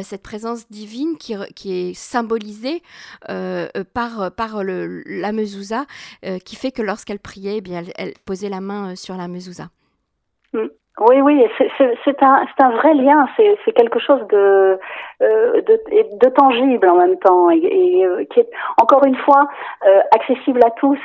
cette 0.03 0.23
présence 0.23 0.69
divine 0.69 1.17
qui, 1.17 1.35
qui 1.57 1.73
est 1.73 1.95
symbolisée 1.95 2.83
par, 3.95 4.31
par 4.33 4.63
le, 4.63 5.03
la 5.07 5.33
mezouza, 5.33 5.87
qui 6.45 6.57
fait 6.57 6.73
que 6.73 6.83
lorsqu'elle 6.83 7.21
priait, 7.21 7.59
eh 7.59 7.61
bien 7.61 7.83
elle, 7.97 8.13
posait 8.27 8.51
la 8.51 8.61
main 8.61 8.97
sur 8.97 9.17
la 9.17 9.29
mezouza. 9.29 9.69
Mm. 10.53 10.67
Oui, 11.01 11.21
oui, 11.21 11.45
c'est 12.05 12.23
un, 12.23 12.45
un 12.59 12.71
vrai 12.71 12.93
lien, 12.95 13.29
c'est 13.37 13.73
quelque 13.73 14.01
chose 14.01 14.21
de, 14.31 14.79
euh, 15.21 15.61
de, 15.63 15.81
de, 16.17 16.29
tangible 16.29 16.89
en 16.89 16.95
même 16.95 17.19
temps, 17.19 17.51
et, 17.51 17.57
et 17.57 18.07
euh, 18.07 18.25
qui 18.31 18.39
est 18.39 18.49
encore 18.81 19.05
une 19.05 19.17
fois 19.17 19.49
euh, 19.85 20.01
accessible 20.15 20.61
à 20.65 20.71
tous, 20.71 20.99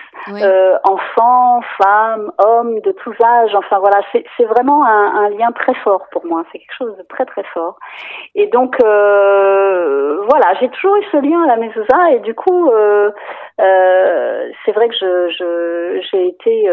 enfants, 0.83 1.61
femmes, 1.81 2.31
hommes 2.37 2.79
de 2.81 2.91
tous 2.91 3.15
âges, 3.23 3.55
enfin 3.55 3.79
voilà, 3.79 4.01
c'est 4.11 4.45
vraiment 4.45 4.85
un, 4.85 5.25
un, 5.25 5.29
lien 5.29 5.51
très 5.53 5.73
fort 5.83 6.05
pour 6.11 6.27
moi, 6.27 6.43
c'est 6.51 6.59
quelque 6.59 6.77
chose 6.77 6.95
de 6.95 7.01
très 7.09 7.25
très 7.25 7.41
fort. 7.55 7.79
Et 8.35 8.45
donc 8.45 8.75
voilà, 8.79 10.53
j'ai 10.59 10.69
toujours 10.69 10.95
eu 10.97 11.03
ce 11.11 11.17
lien 11.17 11.43
à 11.45 11.47
la 11.47 11.57
mezouza, 11.57 12.11
et 12.11 12.19
du 12.19 12.35
coup, 12.35 12.69
c'est 13.57 14.71
vrai 14.73 14.89
que 14.89 14.95
je 14.95 16.01
j'ai 16.11 16.27
été, 16.27 16.69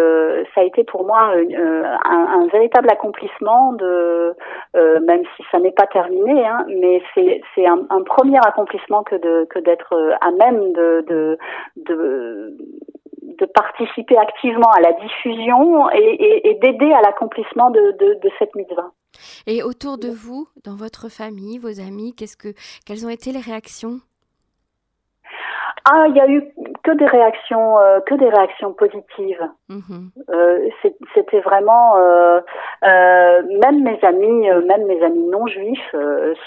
ça 0.55 0.61
a 0.61 0.65
été 0.65 0.85
pour 0.85 1.07
moi 1.07 1.33
un, 1.33 2.41
un 2.43 2.47
véritable 2.53 2.91
accomplissement 2.91 3.73
de, 3.73 4.37
même 4.75 5.23
si 5.37 5.45
ça 5.51 5.59
n'est 5.59 5.73
pas 5.73 5.87
terminé, 5.87 6.47
hein, 6.47 6.67
mais 6.69 7.03
c'est 7.15 7.30
un, 7.59 7.87
un, 7.91 8.03
premier 8.03 8.39
accomplissement 8.39 9.03
que 9.03 9.17
de 9.17 9.47
que 9.51 9.59
d'être 9.59 9.93
euh, 9.95 10.15
à 10.21 10.31
même 10.31 10.73
de, 10.73 11.05
de, 11.09 11.39
de 11.77 12.57
de 13.41 13.47
participer 13.47 14.19
activement 14.19 14.71
à 14.71 14.81
la 14.81 14.93
diffusion 14.93 15.91
et, 15.91 15.99
et, 15.99 16.51
et 16.51 16.55
d'aider 16.57 16.93
à 16.93 17.01
l'accomplissement 17.01 17.71
de, 17.71 17.81
de, 17.99 18.21
de, 18.21 18.31
cette 18.39 18.55
mitzvah. 18.55 18.91
Et 19.47 19.63
autour 19.63 19.97
de 19.97 20.09
vous, 20.09 20.47
dans 20.65 20.77
votre 20.77 21.09
famille, 21.09 21.59
vos 21.59 21.81
amis, 21.81 22.15
qu'est-ce 22.15 22.37
que, 22.37 22.49
quelles 22.85 23.07
ont 23.07 23.09
été 23.09 23.33
les 23.33 23.41
réactions? 23.41 24.01
Ah, 25.91 26.05
il 26.09 26.17
y 26.17 26.21
a 26.21 26.29
eu 26.29 26.43
que 26.83 26.93
des 26.93 27.07
réactions, 27.07 27.79
euh, 27.79 28.01
que 28.01 28.15
des 28.15 28.29
réactions 28.29 28.73
positives. 28.73 29.49
Mhm. 29.69 30.11
Euh, 30.31 30.69
C'était 31.15 31.41
vraiment, 31.41 31.97
euh, 31.97 32.41
même 32.83 33.83
mes 33.83 33.99
amis, 34.03 34.49
même 34.67 34.87
mes 34.87 35.03
amis 35.03 35.29
non 35.31 35.47
juifs 35.47 35.95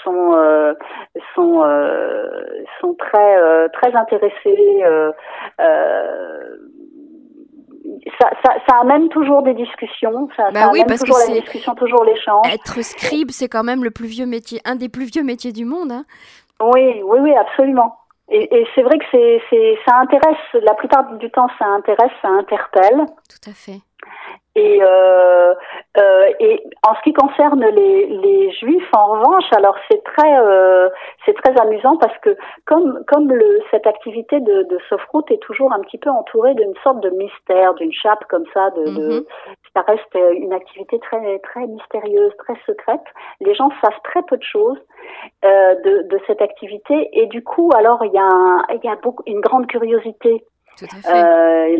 sont 0.02 0.74
sont 1.34 1.62
sont 2.80 2.94
très 2.94 3.68
très 3.70 3.94
intéressés. 3.94 4.82
Ça, 8.20 8.30
ça, 8.44 8.54
ça, 8.68 8.76
amène 8.80 9.08
toujours 9.08 9.42
des 9.42 9.54
discussions. 9.54 10.28
Ça, 10.36 10.50
bah 10.52 10.70
oui, 10.72 10.82
parce 10.86 11.00
toujours 11.00 11.16
que 11.16 11.32
la 11.32 11.40
discussion, 11.40 11.74
toujours 11.74 12.04
l'échange. 12.04 12.46
Être 12.52 12.82
scribe, 12.82 13.30
c'est 13.30 13.48
quand 13.48 13.62
même 13.62 13.82
le 13.84 13.90
plus 13.90 14.06
vieux 14.06 14.26
métier, 14.26 14.60
un 14.64 14.76
des 14.76 14.88
plus 14.88 15.04
vieux 15.04 15.22
métiers 15.22 15.52
du 15.52 15.64
monde. 15.64 15.92
Hein. 15.92 16.04
Oui, 16.60 17.02
oui, 17.02 17.18
oui, 17.20 17.34
absolument. 17.36 17.96
Et, 18.30 18.56
et 18.56 18.66
c'est 18.74 18.82
vrai 18.82 18.98
que 18.98 19.04
c'est, 19.10 19.42
c'est, 19.50 19.78
ça 19.86 19.96
intéresse, 19.98 20.38
la 20.54 20.74
plupart 20.74 21.12
du 21.14 21.30
temps, 21.30 21.48
ça 21.58 21.66
intéresse, 21.66 22.12
ça 22.22 22.28
interpelle. 22.28 23.04
Tout 23.28 23.50
à 23.50 23.52
fait. 23.52 23.80
Et, 24.56 24.78
euh, 24.80 25.52
euh, 25.98 26.32
et 26.38 26.62
en 26.86 26.94
ce 26.94 27.02
qui 27.02 27.12
concerne 27.12 27.64
les, 27.64 28.06
les 28.06 28.52
juifs, 28.52 28.88
en 28.96 29.06
revanche, 29.06 29.52
alors 29.52 29.74
c'est 29.90 30.02
très 30.04 30.38
euh, 30.38 30.88
c'est 31.26 31.34
très 31.34 31.60
amusant 31.60 31.96
parce 31.96 32.16
que 32.18 32.36
comme 32.64 33.02
comme 33.08 33.32
le, 33.32 33.60
cette 33.72 33.86
activité 33.88 34.38
de, 34.38 34.62
de 34.62 34.78
route 35.12 35.28
est 35.32 35.42
toujours 35.42 35.72
un 35.72 35.80
petit 35.80 35.98
peu 35.98 36.08
entourée 36.08 36.54
d'une 36.54 36.74
sorte 36.84 37.00
de 37.00 37.10
mystère, 37.10 37.74
d'une 37.74 37.92
chape 37.92 38.24
comme 38.28 38.44
ça, 38.54 38.70
de, 38.70 38.84
de, 38.84 39.18
mhm. 39.18 39.24
Ça 39.74 39.82
reste 39.82 40.16
une 40.36 40.52
activité 40.52 40.98
très 41.00 41.38
très 41.40 41.66
mystérieuse, 41.66 42.32
très 42.38 42.54
secrète. 42.66 43.04
Les 43.40 43.54
gens 43.54 43.70
savent 43.82 44.00
très 44.04 44.22
peu 44.22 44.36
de 44.36 44.42
choses 44.42 44.78
euh, 45.44 45.74
de, 45.82 46.20
cette 46.26 46.40
activité 46.40 47.10
et 47.12 47.26
du 47.26 47.42
coup 47.42 47.70
alors 47.74 48.04
il 48.04 48.12
y 48.12 48.18
a 48.18 48.76
y 48.82 48.88
a 48.88 48.96
beaucoup 48.96 49.22
une 49.26 49.40
grande 49.40 49.66
curiosité 49.66 50.44
euh, 50.82 51.76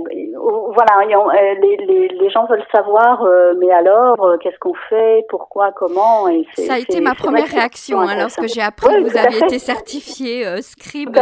voilà, 0.75 1.01
euh, 1.03 1.55
les, 1.61 1.77
les, 1.87 2.09
les, 2.09 2.31
gens 2.31 2.47
veulent 2.47 2.65
savoir, 2.73 3.23
euh, 3.23 3.55
mais 3.59 3.71
alors, 3.71 4.23
euh, 4.25 4.37
qu'est-ce 4.39 4.59
qu'on 4.59 4.75
fait, 4.89 5.25
pourquoi, 5.29 5.73
comment 5.73 6.29
et 6.29 6.47
Ça 6.57 6.75
a 6.75 6.79
été 6.79 7.01
ma 7.01 7.15
première 7.15 7.47
réaction 7.47 8.01
hein, 8.01 8.17
lorsque 8.17 8.47
j'ai 8.47 8.61
appris 8.61 8.89
que 8.89 9.11
vous 9.11 9.17
aviez 9.17 9.39
été 9.39 9.59
certifié 9.59 10.61
scribe. 10.63 11.17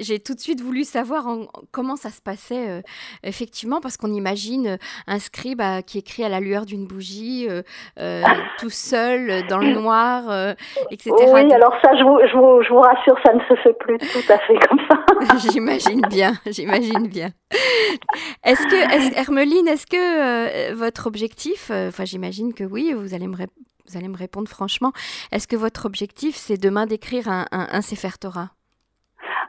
J'ai 0.00 0.18
tout 0.18 0.34
de 0.34 0.40
suite 0.40 0.60
voulu 0.60 0.84
savoir 0.84 1.26
en, 1.26 1.46
comment 1.72 1.96
ça 1.96 2.10
se 2.10 2.20
passait, 2.20 2.82
effectivement, 3.22 3.80
parce 3.80 3.96
qu'on 3.96 4.12
imagine 4.12 4.78
un 5.06 5.18
scribe 5.18 5.62
qui 5.86 5.98
écrit 5.98 6.24
à 6.24 6.28
la 6.28 6.40
lueur 6.40 6.64
d'une 6.64 6.86
bougie, 6.86 7.48
tout 8.58 8.70
seul, 8.70 9.46
dans 9.48 9.58
le 9.58 9.72
noir, 9.72 10.54
etc. 10.90 11.10
Oui, 11.32 11.52
alors 11.52 11.74
ça, 11.82 11.90
je 11.96 12.04
vous, 12.04 12.18
je, 12.26 12.36
vous, 12.36 12.62
je 12.62 12.68
vous 12.70 12.80
rassure, 12.80 13.16
ça 13.24 13.32
ne 13.32 13.40
se 13.40 13.54
fait 13.62 13.72
plus 13.74 13.98
tout 13.98 14.32
à 14.32 14.38
fait 14.38 14.58
comme 14.68 14.78
ça. 14.90 14.98
j'imagine 15.52 16.02
bien, 16.08 16.32
j'imagine 16.46 17.08
bien. 17.08 17.28
Est-ce 18.44 18.62
que, 18.66 18.74
est 18.74 19.18
Hermeline, 19.18 19.68
est-ce 19.68 19.86
que 19.86 19.96
euh, 19.96 20.74
votre 20.74 21.06
objectif, 21.06 21.70
euh, 21.70 21.88
enfin 21.88 22.04
j'imagine 22.04 22.54
que 22.54 22.64
oui, 22.64 22.92
vous 22.92 23.14
allez 23.14 23.28
me, 23.28 23.36
vous 23.36 23.96
allez 23.96 24.08
me 24.08 24.16
répondre 24.16 24.48
franchement, 24.48 24.92
est-ce 25.32 25.46
que 25.46 25.56
votre 25.56 25.86
objectif 25.86 26.34
c'est 26.36 26.60
demain 26.60 26.86
d'écrire 26.86 27.28
un, 27.28 27.46
un, 27.50 27.82
Sefer 27.82 28.18
Torah? 28.20 28.50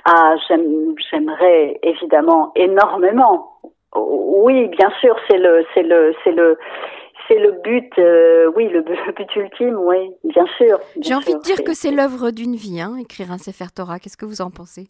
Ah, 0.06 0.36
j'aimerais 0.48 1.80
évidemment 1.82 2.52
énormément. 2.56 3.60
Oui, 3.96 4.68
bien 4.70 4.92
sûr, 5.00 5.16
c'est 5.30 5.38
le, 5.38 5.66
c'est 5.74 5.84
le, 5.84 6.14
c'est 6.24 6.32
le, 6.32 6.58
c'est 7.28 7.40
le 7.40 7.52
but, 7.64 7.92
euh, 8.00 8.52
oui, 8.56 8.68
le, 8.70 8.82
but 8.82 9.36
ultime, 9.36 9.78
oui, 9.78 10.12
bien 10.24 10.46
sûr. 10.58 10.80
J'ai 11.00 11.14
envie 11.14 11.34
de 11.34 11.42
dire 11.42 11.64
que 11.64 11.74
c'est 11.74 11.92
l'œuvre 11.92 12.32
d'une 12.32 12.56
vie, 12.56 12.82
hein, 12.82 12.96
écrire 13.00 13.32
un 13.32 13.38
Sefer 13.38 13.68
Torah. 13.74 14.00
Qu'est-ce 14.00 14.18
que 14.18 14.26
vous 14.26 14.42
en 14.42 14.50
pensez? 14.50 14.88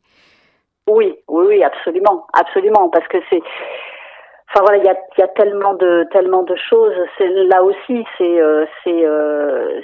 Oui, 0.88 1.16
oui, 1.28 1.46
oui, 1.48 1.64
absolument, 1.64 2.28
absolument, 2.34 2.90
parce 2.90 3.08
que 3.08 3.18
c'est, 3.30 3.42
enfin 4.50 4.66
voilà, 4.66 4.78
il 4.78 4.84
y 4.84 5.22
a, 5.24 5.28
tellement 5.30 5.76
de 5.76 6.06
tellement 6.12 6.44
de 6.44 6.56
choses. 6.56 6.94
Là 7.20 7.64
aussi, 7.64 8.06
c'est 8.18 8.42
euh, 8.42 8.66
c'est 8.84 9.06
euh, 9.06 9.82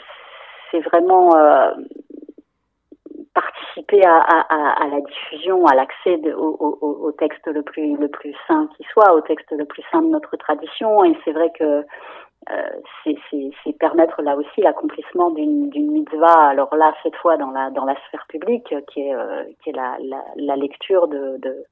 c'est 0.71 0.81
vraiment 0.81 1.35
euh, 1.37 1.71
participer 3.33 4.03
à, 4.03 4.87
la 4.91 4.99
diffusion, 4.99 5.65
à 5.65 5.75
l'accès 5.75 6.19
au, 6.33 6.57
au, 6.59 7.07
au, 7.07 7.11
texte 7.13 7.47
le 7.47 7.61
plus 7.61 7.95
le 7.95 8.09
plus 8.09 8.35
sain 8.47 8.67
qui 8.75 8.83
soit, 8.91 9.13
au 9.13 9.21
texte 9.21 9.51
le 9.51 9.65
plus 9.65 9.83
sain 9.91 10.01
de 10.01 10.09
notre 10.09 10.35
tradition. 10.35 11.05
Et 11.05 11.17
c'est 11.23 11.31
vrai 11.31 11.49
que 11.57 11.85
euh, 12.51 12.69
c'est 13.03 13.77
permettre 13.77 14.21
là 14.21 14.35
aussi 14.35 14.61
l'accomplissement 14.61 15.29
d'une 15.29 15.91
mitzvah. 15.91 16.49
Alors 16.49 16.73
là, 16.75 16.93
cette 17.03 17.15
fois 17.17 17.37
dans 17.37 17.51
la 17.51 17.69
dans 17.69 17.85
la 17.85 17.95
sphère 18.07 18.25
publique, 18.27 18.73
qui 18.91 19.01
est 19.01 19.13
euh, 19.13 19.43
qui 19.63 19.69
est 19.69 19.73
la, 19.73 19.97
la, 20.01 20.23
la 20.35 20.55
lecture 20.55 21.07
de 21.07 21.37
de, 21.37 21.63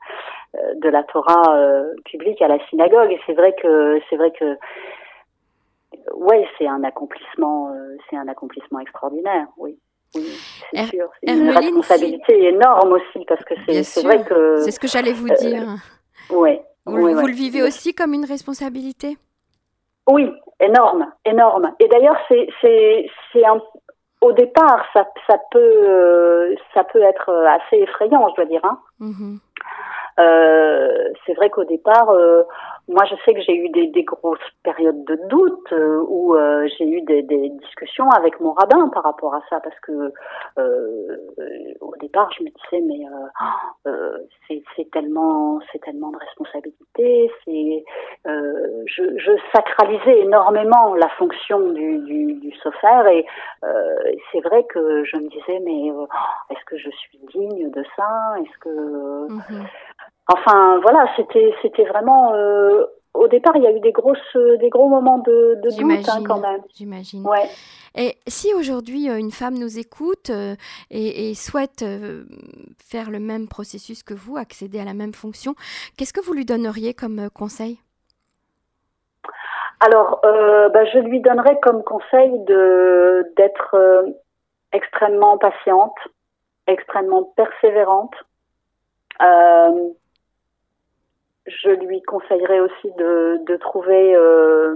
euh, 0.55 0.73
de 0.75 0.89
la 0.89 1.03
Torah 1.03 1.55
euh, 1.55 1.93
publique 2.05 2.41
à 2.41 2.47
la 2.47 2.59
synagogue. 2.69 3.11
Et 3.11 3.19
c'est 3.25 3.33
vrai 3.33 3.55
que 3.61 3.99
c'est 4.09 4.15
vrai 4.15 4.31
que 4.31 4.57
ouais, 6.13 6.47
c'est 6.57 6.67
un 6.67 6.83
accomplissement, 6.83 7.73
c'est 8.09 8.17
un 8.17 8.27
accomplissement 8.27 8.79
extraordinaire. 8.79 9.47
Oui. 9.57 9.77
Oui, 10.15 10.23
c'est 10.71 10.85
sûr. 10.85 11.09
C'est 11.21 11.33
une 11.33 11.49
responsabilité 11.49 12.47
énorme 12.47 12.93
aussi 12.93 13.25
parce 13.25 13.43
que 13.43 13.55
c'est 13.83 14.03
vrai 14.03 14.23
que. 14.23 14.57
C'est 14.57 14.71
ce 14.71 14.79
que 14.79 14.87
j'allais 14.87 15.11
vous 15.11 15.27
dire. 15.27 15.63
Ouais. 16.29 16.63
Vous, 16.85 16.95
vous 16.95 17.27
le 17.27 17.33
vivez 17.33 17.61
aussi 17.61 17.93
comme 17.93 18.13
une 18.13 18.23
responsabilité? 18.23 19.17
Oui, 20.07 20.33
énorme, 20.59 21.11
énorme. 21.25 21.71
Et 21.79 21.87
d'ailleurs, 21.87 22.17
c'est 22.27 22.47
c'est 22.61 23.09
c'est 23.31 23.45
un 23.45 23.61
au 24.21 24.31
départ, 24.31 24.83
ça, 24.93 25.05
ça 25.27 25.37
peut, 25.51 26.55
ça 26.73 26.83
peut 26.85 27.03
être 27.03 27.31
assez 27.45 27.83
effrayant, 27.83 28.27
je 28.29 28.35
dois 28.35 28.45
dire. 28.45 28.61
Hein. 28.63 28.79
Mm-hmm. 28.99 29.37
c'est 31.25 31.33
vrai 31.35 31.51
qu'au 31.51 31.65
départ, 31.65 32.11
moi, 32.87 33.03
je 33.09 33.15
sais 33.25 33.33
que 33.33 33.41
j'ai 33.41 33.55
eu 33.55 33.69
des, 33.69 33.87
des, 33.87 34.03
grosses 34.03 34.39
périodes 34.63 35.03
de 35.05 35.19
doute 35.27 35.73
euh, 35.73 36.05
où 36.07 36.35
euh, 36.35 36.67
j'ai 36.77 36.85
eu 36.87 37.01
des, 37.01 37.21
des, 37.21 37.49
discussions 37.49 38.09
avec 38.11 38.39
mon 38.39 38.53
rabbin 38.53 38.87
par 38.89 39.03
rapport 39.03 39.35
à 39.35 39.41
ça, 39.49 39.59
parce 39.59 39.77
que 39.81 40.13
euh, 40.57 41.17
au 41.81 41.93
départ, 41.99 42.31
je 42.37 42.43
me 42.43 42.49
disais 42.49 42.81
mais 42.81 43.05
euh, 43.87 44.17
c'est 44.47 44.89
tellement, 44.91 45.59
c'est 45.71 45.79
tellement 45.79 46.11
de 46.11 46.17
responsabilité. 46.17 47.29
C'est, 47.43 47.83
je, 48.25 49.17
je, 49.17 49.31
sacralisais 49.53 50.19
énormément 50.19 50.95
la 50.95 51.09
fonction 51.09 51.71
du, 51.71 51.99
du, 51.99 52.33
du 52.35 52.53
et 53.09 53.25
c'est 54.31 54.41
vrai 54.41 54.63
que 54.65 55.03
je 55.03 55.17
me 55.17 55.27
disais 55.29 55.59
mais 55.63 55.87
est-ce 56.49 56.63
que 56.65 56.77
je 56.77 56.89
suis 56.89 57.19
digne 57.33 57.69
de 57.69 57.83
ça? 57.95 58.35
Est-ce 58.39 58.57
que 58.59 59.27
mm-hmm. 59.27 59.65
Enfin, 60.27 60.79
voilà, 60.81 61.07
c'était 61.15 61.53
c'était 61.61 61.85
vraiment. 61.85 62.33
Euh, 62.33 62.85
au 63.13 63.27
départ, 63.27 63.55
il 63.55 63.63
y 63.63 63.67
a 63.67 63.71
eu 63.71 63.79
des 63.79 63.91
grosses, 63.91 64.37
des 64.59 64.69
gros 64.69 64.89
moments 64.89 65.17
de, 65.17 65.59
de 65.63 65.75
doute 65.75 66.07
hein, 66.07 66.21
quand 66.27 66.39
même. 66.39 66.61
J'imagine. 66.75 67.25
Ouais. 67.25 67.49
Et 67.95 68.15
si 68.27 68.53
aujourd'hui 68.53 69.09
euh, 69.09 69.17
une 69.17 69.31
femme 69.31 69.55
nous 69.55 69.79
écoute 69.79 70.29
euh, 70.29 70.55
et, 70.91 71.31
et, 71.31 71.33
souhaite 71.33 71.83
faire 72.77 73.09
le 73.09 73.19
même 73.19 73.47
processus 73.47 74.03
que 74.03 74.13
vous, 74.13 74.37
accéder 74.37 74.79
à 74.79 74.85
la 74.85 74.93
même 74.93 75.15
fonction, 75.15 75.55
qu'est-ce 75.97 76.13
que 76.13 76.23
vous 76.23 76.33
lui 76.33 76.45
donneriez 76.45 76.93
comme 76.93 77.29
conseil? 77.33 77.79
Alors, 79.79 80.21
bah, 80.21 80.85
je 80.85 80.99
lui 80.99 81.21
donnerais 81.21 81.59
comme 81.61 81.83
conseil 81.83 82.31
de 82.45 83.33
d'être 83.35 83.75
extrêmement 84.73 85.37
patiente, 85.37 85.97
extrêmement 86.67 87.23
persévérante. 87.35 88.13
Euh, 89.21 89.89
je 91.47 91.69
lui 91.69 92.01
conseillerais 92.01 92.59
aussi 92.59 92.91
de, 92.97 93.39
de 93.45 93.55
trouver 93.55 94.15
euh, 94.15 94.75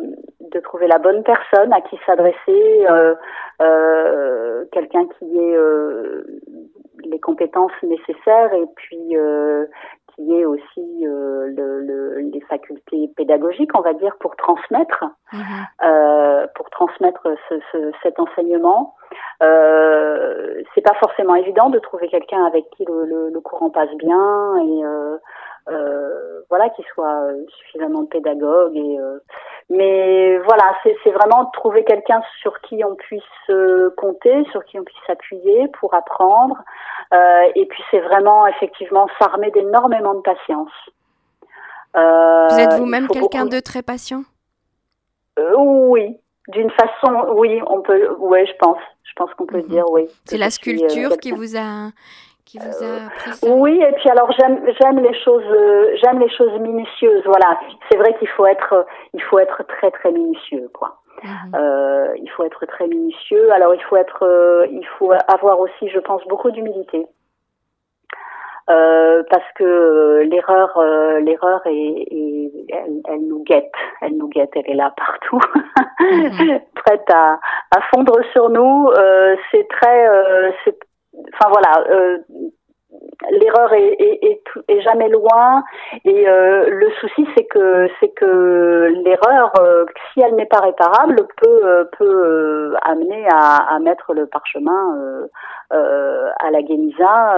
de 0.54 0.60
trouver 0.60 0.88
la 0.88 1.00
bonne 1.00 1.24
personne 1.24 1.72
à 1.74 1.82
qui 1.82 1.98
s'adresser, 2.06 2.86
euh, 2.90 3.16
euh, 3.62 4.66
quelqu'un 4.72 5.06
qui 5.18 5.38
ait 5.38 5.56
euh, 5.56 6.24
les 7.06 7.20
compétences 7.20 7.72
nécessaires 7.84 8.54
et 8.54 8.66
puis 8.76 9.18
euh, 9.18 9.66
qui 10.16 10.34
ait 10.34 10.46
aussi 10.46 11.08
euh, 11.08 11.48
le, 11.56 11.82
le, 11.82 12.20
les 12.20 12.42
facultés 12.42 13.10
pédagogiques, 13.16 13.72
on 13.78 13.82
va 13.82 13.94
dire, 13.94 14.16
pour 14.20 14.36
transmettre 14.36 15.06
mhm. 15.34 16.48
pour 16.56 16.70
transmettre 16.70 17.28
ce, 17.50 17.56
ce, 17.72 17.92
cet 18.04 18.20
enseignement. 18.20 18.96
c'est 19.40 20.82
pas 20.82 20.96
forcément 21.00 21.36
évident 21.36 21.70
de 21.70 21.80
trouver 21.80 22.08
quelqu'un 22.08 22.44
avec 22.46 22.70
qui 22.72 22.86
le, 22.86 23.06
le, 23.06 23.30
le, 23.30 23.42
courant 23.42 23.70
passe 23.70 23.94
bien 23.96 24.58
et 24.58 24.86
euh, 24.86 25.18
voilà, 25.68 26.70
qu'il 26.72 26.86
soit 26.94 27.24
euh, 27.24 27.46
suffisamment 27.60 28.06
pédagogue. 28.06 28.76
Et, 28.76 29.00
euh, 29.00 29.20
mais 29.70 30.38
voilà, 30.40 30.76
c'est 30.84 31.12
vraiment 31.12 31.46
trouver 31.54 31.84
quelqu'un 31.86 32.22
sur 32.42 32.60
qui 32.62 32.84
on 32.84 32.96
puisse 32.96 33.24
compter, 33.98 34.46
sur 34.52 34.64
qui 34.66 34.80
on 34.80 34.84
puisse 34.84 35.00
s'appuyer 35.08 35.68
pour 35.80 35.94
apprendre. 35.94 36.58
et 37.56 37.66
puis 37.66 37.84
c'est 37.90 38.02
vraiment 38.02 38.48
effectivement 38.48 39.08
s'armer 39.20 39.52
d'énormément 39.52 40.14
de 40.14 40.22
patience. 40.22 40.72
Vous 41.94 42.60
êtes 42.60 42.74
vous-même 42.74 43.08
quelqu'un 43.08 43.46
de 43.46 43.60
très 43.60 43.82
patient? 43.82 44.24
Oui, 45.58 46.18
d'une 46.50 46.72
façon, 46.72 47.34
oui, 47.36 47.62
on 47.68 47.82
peut, 47.82 48.10
ouais, 48.18 48.46
je 48.46 48.54
pense, 48.60 48.78
je 49.04 49.14
pense 49.16 49.34
qu'on 49.36 49.46
peut 49.46 49.62
mhm. 49.62 49.70
dire 49.70 49.86
oui. 49.92 50.08
C'est 50.26 50.38
la 50.38 50.50
sculpture 50.50 51.18
qui 51.18 51.32
vous 51.32 51.56
a 51.58 51.92
euh, 52.60 53.00
oui, 53.44 53.82
et 53.82 53.92
puis 53.94 54.10
alors 54.10 54.32
j'aime 54.38 54.60
j'aime 54.80 55.00
les 55.00 55.14
choses 55.24 55.44
euh, 55.46 55.96
j'aime 56.04 56.20
les 56.20 56.30
choses 56.30 56.60
minutieuses. 56.60 57.24
Voilà, 57.26 57.60
c'est 57.90 57.98
vrai 57.98 58.14
qu'il 58.18 58.28
faut 58.30 58.46
être 58.46 58.86
il 59.14 59.22
faut 59.24 59.40
être 59.40 59.64
très 59.68 59.92
très 59.92 60.12
minutieux 60.12 60.70
quoi. 60.74 60.98
Mhm. 61.24 61.56
Euh, 61.56 62.14
il 62.18 62.30
faut 62.32 62.44
être 62.44 62.66
très 62.66 62.88
minutieux. 62.88 63.52
Alors 63.52 63.74
il 63.74 63.82
faut 63.84 63.96
être 63.96 64.68
il 64.70 64.86
faut 64.98 65.14
avoir 65.28 65.60
aussi, 65.60 65.90
je 65.90 66.00
pense, 66.00 66.26
beaucoup 66.28 66.52
d'humilité. 66.52 67.06
parce 68.68 69.52
que 69.56 70.24
l'erreur, 70.30 70.80
l'erreur 71.22 71.62
est, 71.66 72.08
elle, 73.08 73.28
nous 73.28 73.44
guette, 73.44 73.74
elle 74.02 74.18
nous 74.18 74.30
guette, 74.30 74.52
elle 74.56 74.70
est 74.70 74.76
là 74.76 74.94
partout, 74.96 75.40
mhm. 76.00 76.60
prête 76.76 77.10
à, 77.14 77.40
à, 77.76 77.82
fondre 77.94 78.18
sur 78.34 78.50
nous. 78.50 78.90
c'est 79.52 79.68
très, 79.70 80.08
enfin 81.14 81.50
voilà, 81.50 81.84
euh, 81.90 82.18
l'erreur 83.32 83.74
est, 83.74 83.98
est, 84.00 84.42
est, 84.68 84.82
jamais 84.82 85.10
loin. 85.10 85.64
Et 86.06 86.28
euh, 86.28 86.70
le 86.70 86.92
souci 87.00 87.28
c'est 87.36 87.46
que 87.46 87.88
c'est 88.00 88.10
que 88.10 88.94
l'erreur 89.04 89.52
euh, 89.60 89.86
si 90.14 90.22
elle 90.22 90.36
n'est 90.36 90.46
pas 90.46 90.60
réparable 90.60 91.16
peut 91.38 91.90
peut 91.98 92.76
amener 92.82 93.26
à, 93.32 93.76
à, 93.76 93.80
mettre 93.80 94.14
le 94.14 94.28
parchemin 94.28 95.28
à 95.72 96.52
la 96.52 96.62
Guénisa 96.62 97.36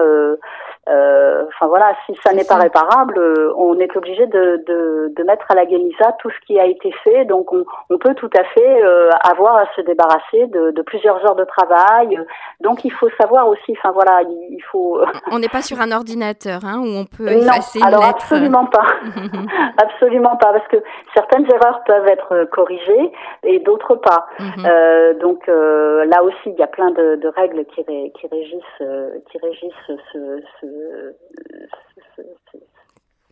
euh, 0.89 1.45
enfin 1.47 1.67
voilà, 1.67 1.95
si 2.05 2.13
ça 2.25 2.33
n'est 2.33 2.43
pas 2.43 2.57
réparable, 2.57 3.17
euh, 3.17 3.53
on 3.55 3.79
est 3.79 3.95
obligé 3.95 4.27
de, 4.27 4.61
de, 4.67 5.13
de, 5.15 5.23
mettre 5.23 5.45
à 5.49 5.55
la 5.55 5.65
Guénisa 5.65 6.11
tout 6.19 6.29
ce 6.29 6.45
qui 6.45 6.59
a 6.59 6.65
été 6.65 6.91
fait. 7.05 7.23
Donc 7.23 7.53
on, 7.53 7.63
on 7.89 7.97
peut 7.97 8.13
tout 8.15 8.29
à 8.37 8.43
fait 8.43 8.83
euh, 8.83 9.09
avoir 9.23 9.55
à 9.55 9.65
se 9.77 9.81
débarrasser 9.81 10.47
de, 10.47 10.71
de, 10.71 10.81
plusieurs 10.81 11.23
heures 11.25 11.37
de 11.37 11.45
travail. 11.45 12.19
Donc 12.59 12.83
il 12.83 12.91
faut 12.91 13.09
savoir 13.17 13.47
aussi, 13.47 13.71
enfin 13.77 13.91
voilà, 13.91 14.23
il, 14.23 14.61
faut. 14.71 14.99
on 15.31 15.39
n'est 15.39 15.47
pas 15.47 15.61
sur 15.61 15.79
un 15.79 15.91
ordinateur 15.93 16.59
hein, 16.65 16.81
où 16.81 16.87
on 16.87 17.05
peut 17.05 17.29
effacer 17.31 17.79
non, 17.79 17.85
alors 17.85 18.03
absolument 18.03 18.65
pas, 18.65 18.85
absolument 19.81 20.35
pas, 20.35 20.51
parce 20.51 20.67
que 20.67 20.83
certaines 21.13 21.45
erreurs 21.45 21.81
peuvent 21.85 22.07
être 22.07 22.43
corrigées 22.51 23.11
et 23.43 23.59
d'autres 23.59 23.95
pas. 23.95 24.27
Mhm. 24.37 24.65
euh, 24.65 25.13
donc 25.13 25.47
là 25.47 26.23
aussi, 26.23 26.47
il 26.47 26.59
y 26.59 26.63
a 26.63 26.67
plein 26.67 26.91
de, 26.91 27.15
de 27.15 27.27
règles 27.29 27.63
qui, 27.73 27.85
qui 27.85 28.22
régissent, 28.27 29.23
qui 29.29 29.37
régissent 29.37 29.87
ce, 29.87 30.41
ce 30.61 31.13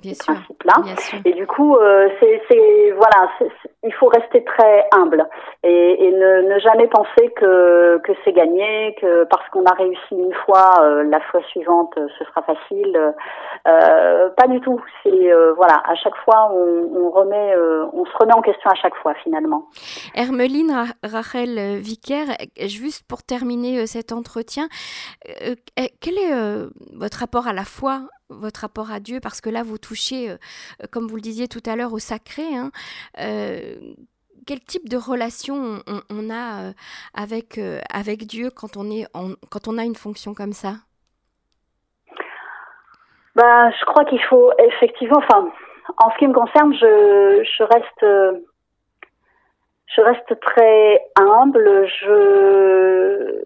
Bien 0.01 0.95
sûr, 0.95 1.19
Et 1.25 1.33
du 1.33 1.47
coup, 1.47 1.75
euh, 1.75 2.09
c'est 2.19 2.91
voilà, 2.95 3.29
il 3.83 3.93
faut 3.93 4.07
rester 4.07 4.43
très 4.43 4.85
humble 4.91 5.27
et, 5.63 6.05
et 6.05 6.11
ne, 6.11 6.53
ne, 6.53 6.59
jamais 6.59 6.87
penser 6.87 7.31
que, 7.35 7.97
que 8.03 8.11
c'est 8.23 8.33
gagné, 8.33 8.95
que 9.01 9.23
parce 9.25 9.47
qu'on 9.49 9.65
a 9.65 9.73
réussi 9.73 10.11
une 10.11 10.33
fois, 10.45 10.75
euh, 10.81 11.03
la 11.03 11.19
fois 11.19 11.41
suivante 11.49 11.93
euh, 11.97 12.07
ce 12.19 12.25
sera 12.25 12.43
facile. 12.43 13.13
Euh, 13.67 14.29
pas 14.37 14.47
du 14.47 14.59
tout. 14.61 14.79
C'est 15.03 15.31
voilà, 15.55 15.81
à 15.85 15.95
chaque 15.95 16.15
fois 16.23 16.51
on, 16.53 16.89
on 16.95 17.09
remet, 17.09 17.55
on 17.93 18.05
se 18.05 18.17
remet 18.19 18.33
en 18.33 18.41
question 18.41 18.69
à 18.69 18.75
chaque 18.75 18.95
fois 18.97 19.13
finalement. 19.23 19.65
Hermeline 20.15 20.85
Rachel 21.03 21.77
Vicker, 21.77 22.25
juste 22.67 23.07
pour 23.07 23.23
terminer 23.23 23.87
cet 23.87 24.11
entretien, 24.11 24.67
quel 26.01 26.17
est 26.17 26.33
votre 26.95 27.19
rapport 27.19 27.47
à 27.47 27.53
la 27.53 27.63
foi 27.63 28.01
votre 28.31 28.61
rapport 28.61 28.91
à 28.91 28.99
Dieu, 28.99 29.19
parce 29.21 29.41
que 29.41 29.49
là, 29.49 29.63
vous 29.63 29.77
touchez, 29.77 30.31
euh, 30.31 30.37
comme 30.91 31.07
vous 31.07 31.15
le 31.15 31.21
disiez 31.21 31.47
tout 31.47 31.61
à 31.65 31.75
l'heure, 31.75 31.93
au 31.93 31.99
sacré. 31.99 32.43
Hein. 32.55 32.71
Euh, 33.19 33.75
quel 34.47 34.59
type 34.59 34.89
de 34.89 34.97
relation 34.97 35.83
on, 36.09 36.29
a 36.29 36.69
euh, 36.69 36.73
avec, 37.13 37.59
avec 37.93 38.25
Dieu 38.25 38.49
quand 38.49 38.75
on, 38.75 38.89
est 38.89 39.05
quand 39.49 39.67
on 39.67 39.77
a 39.77 39.83
une 39.83 39.95
fonction 39.95 40.33
comme 40.33 40.53
ça? 40.53 40.73
Bah, 43.35 43.69
Je 43.71 43.85
crois 43.85 44.03
qu'il 44.05 44.21
faut 44.23 44.51
effectivement, 44.57 45.19
enfin, 45.19 45.47
en 45.97 46.11
ce 46.11 46.17
qui 46.17 46.27
me 46.27 46.33
concerne, 46.33 46.73
je, 46.73 47.43
je 47.43 47.63
reste... 47.63 48.41
Je 49.93 50.01
reste 50.01 50.39
très 50.39 51.01
humble. 51.17 51.85
Je 51.99 53.45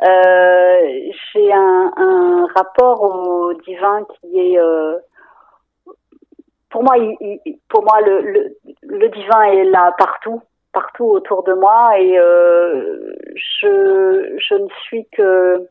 j'ai 0.00 1.52
un, 1.52 1.92
un, 1.96 2.46
rapport 2.54 3.02
au 3.02 3.54
divin 3.54 4.04
qui 4.04 4.38
est, 4.38 4.58
euh, 4.58 4.98
pour 6.70 6.82
moi, 6.82 6.96
il, 6.98 7.58
pour 7.68 7.82
moi 7.82 8.00
le, 8.00 8.20
le, 8.22 8.56
le, 8.82 9.08
divin 9.08 9.42
est 9.42 9.64
là 9.64 9.94
partout, 9.98 10.42
partout 10.72 11.04
autour 11.04 11.42
de 11.44 11.52
moi, 11.52 11.98
et 11.98 12.18
euh, 12.18 13.14
je, 13.34 14.36
je 14.38 14.54
ne 14.54 14.68
suis 14.84 15.06
que, 15.12 15.68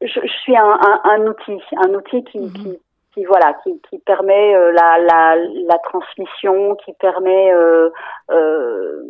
je, 0.00 0.20
je 0.20 0.32
suis 0.42 0.56
un, 0.56 0.64
un, 0.64 1.00
un, 1.04 1.26
outil, 1.26 1.60
un 1.76 1.94
outil 1.94 2.24
qui, 2.24 2.38
mhm. 2.38 2.52
qui 2.52 2.80
qui 3.14 3.24
voilà 3.24 3.54
qui, 3.62 3.80
qui 3.90 3.98
permet 3.98 4.54
euh, 4.54 4.72
la, 4.72 4.98
la, 4.98 5.36
la, 5.36 5.78
transmission 5.78 6.76
qui 6.76 6.92
permet 6.94 7.52
euh, 7.52 7.90
euh, 8.30 9.02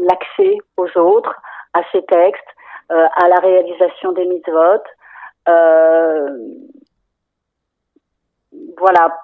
l'accès 0.00 0.56
aux 0.76 0.98
autres 0.98 1.40
à 1.74 1.82
ces 1.92 2.02
textes, 2.02 2.42
euh, 2.90 3.06
à 3.22 3.28
la 3.28 3.36
réalisation 3.36 4.12
des 4.12 4.26
mitzvot. 4.26 4.82
Euh, 5.48 6.38
voilà. 8.78 9.20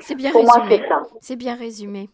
C'est 0.00 0.14
bien 0.14 0.30
résumé. 0.32 0.82
C'est 1.20 1.36
bien 1.36 1.54
résumé. 1.54 2.08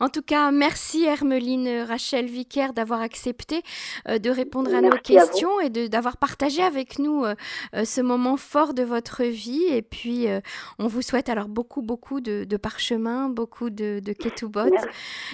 En 0.00 0.08
tout 0.08 0.22
cas, 0.22 0.50
merci 0.50 1.04
Hermeline 1.04 1.84
Rachel 1.88 2.26
Vicaire 2.26 2.72
d'avoir 2.72 3.00
accepté 3.00 3.62
euh, 4.08 4.18
de 4.18 4.30
répondre 4.30 4.74
à 4.74 4.80
nos 4.80 4.90
questions 4.90 5.60
et 5.60 5.70
d'avoir 5.88 6.16
partagé 6.16 6.62
avec 6.62 6.98
nous 6.98 7.24
euh, 7.24 7.34
euh, 7.74 7.84
ce 7.84 8.00
moment 8.00 8.36
fort 8.36 8.74
de 8.74 8.82
votre 8.82 9.22
vie. 9.24 9.64
Et 9.70 9.82
puis, 9.82 10.26
on 10.78 10.86
vous 10.86 11.02
souhaite 11.02 11.28
alors 11.28 11.48
beaucoup, 11.48 11.82
beaucoup 11.82 12.20
de, 12.20 12.44
de 12.44 12.56
parchemins, 12.56 13.28
beaucoup 13.28 13.70
de, 13.70 14.00
de 14.00 14.12
ketubot. 14.12 14.70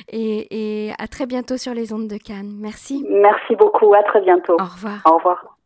Et, 0.08 0.86
et 0.88 0.92
à 0.98 1.06
très 1.08 1.26
bientôt 1.26 1.56
sur 1.56 1.74
les 1.74 1.92
ondes 1.92 2.08
de 2.08 2.16
Cannes. 2.16 2.52
Merci. 2.58 3.04
Merci 3.08 3.56
beaucoup. 3.56 3.94
À 3.94 4.02
très 4.02 4.20
bientôt. 4.20 4.54
Au 4.54 4.64
revoir. 4.64 5.00
Au 5.06 5.16
revoir. 5.16 5.56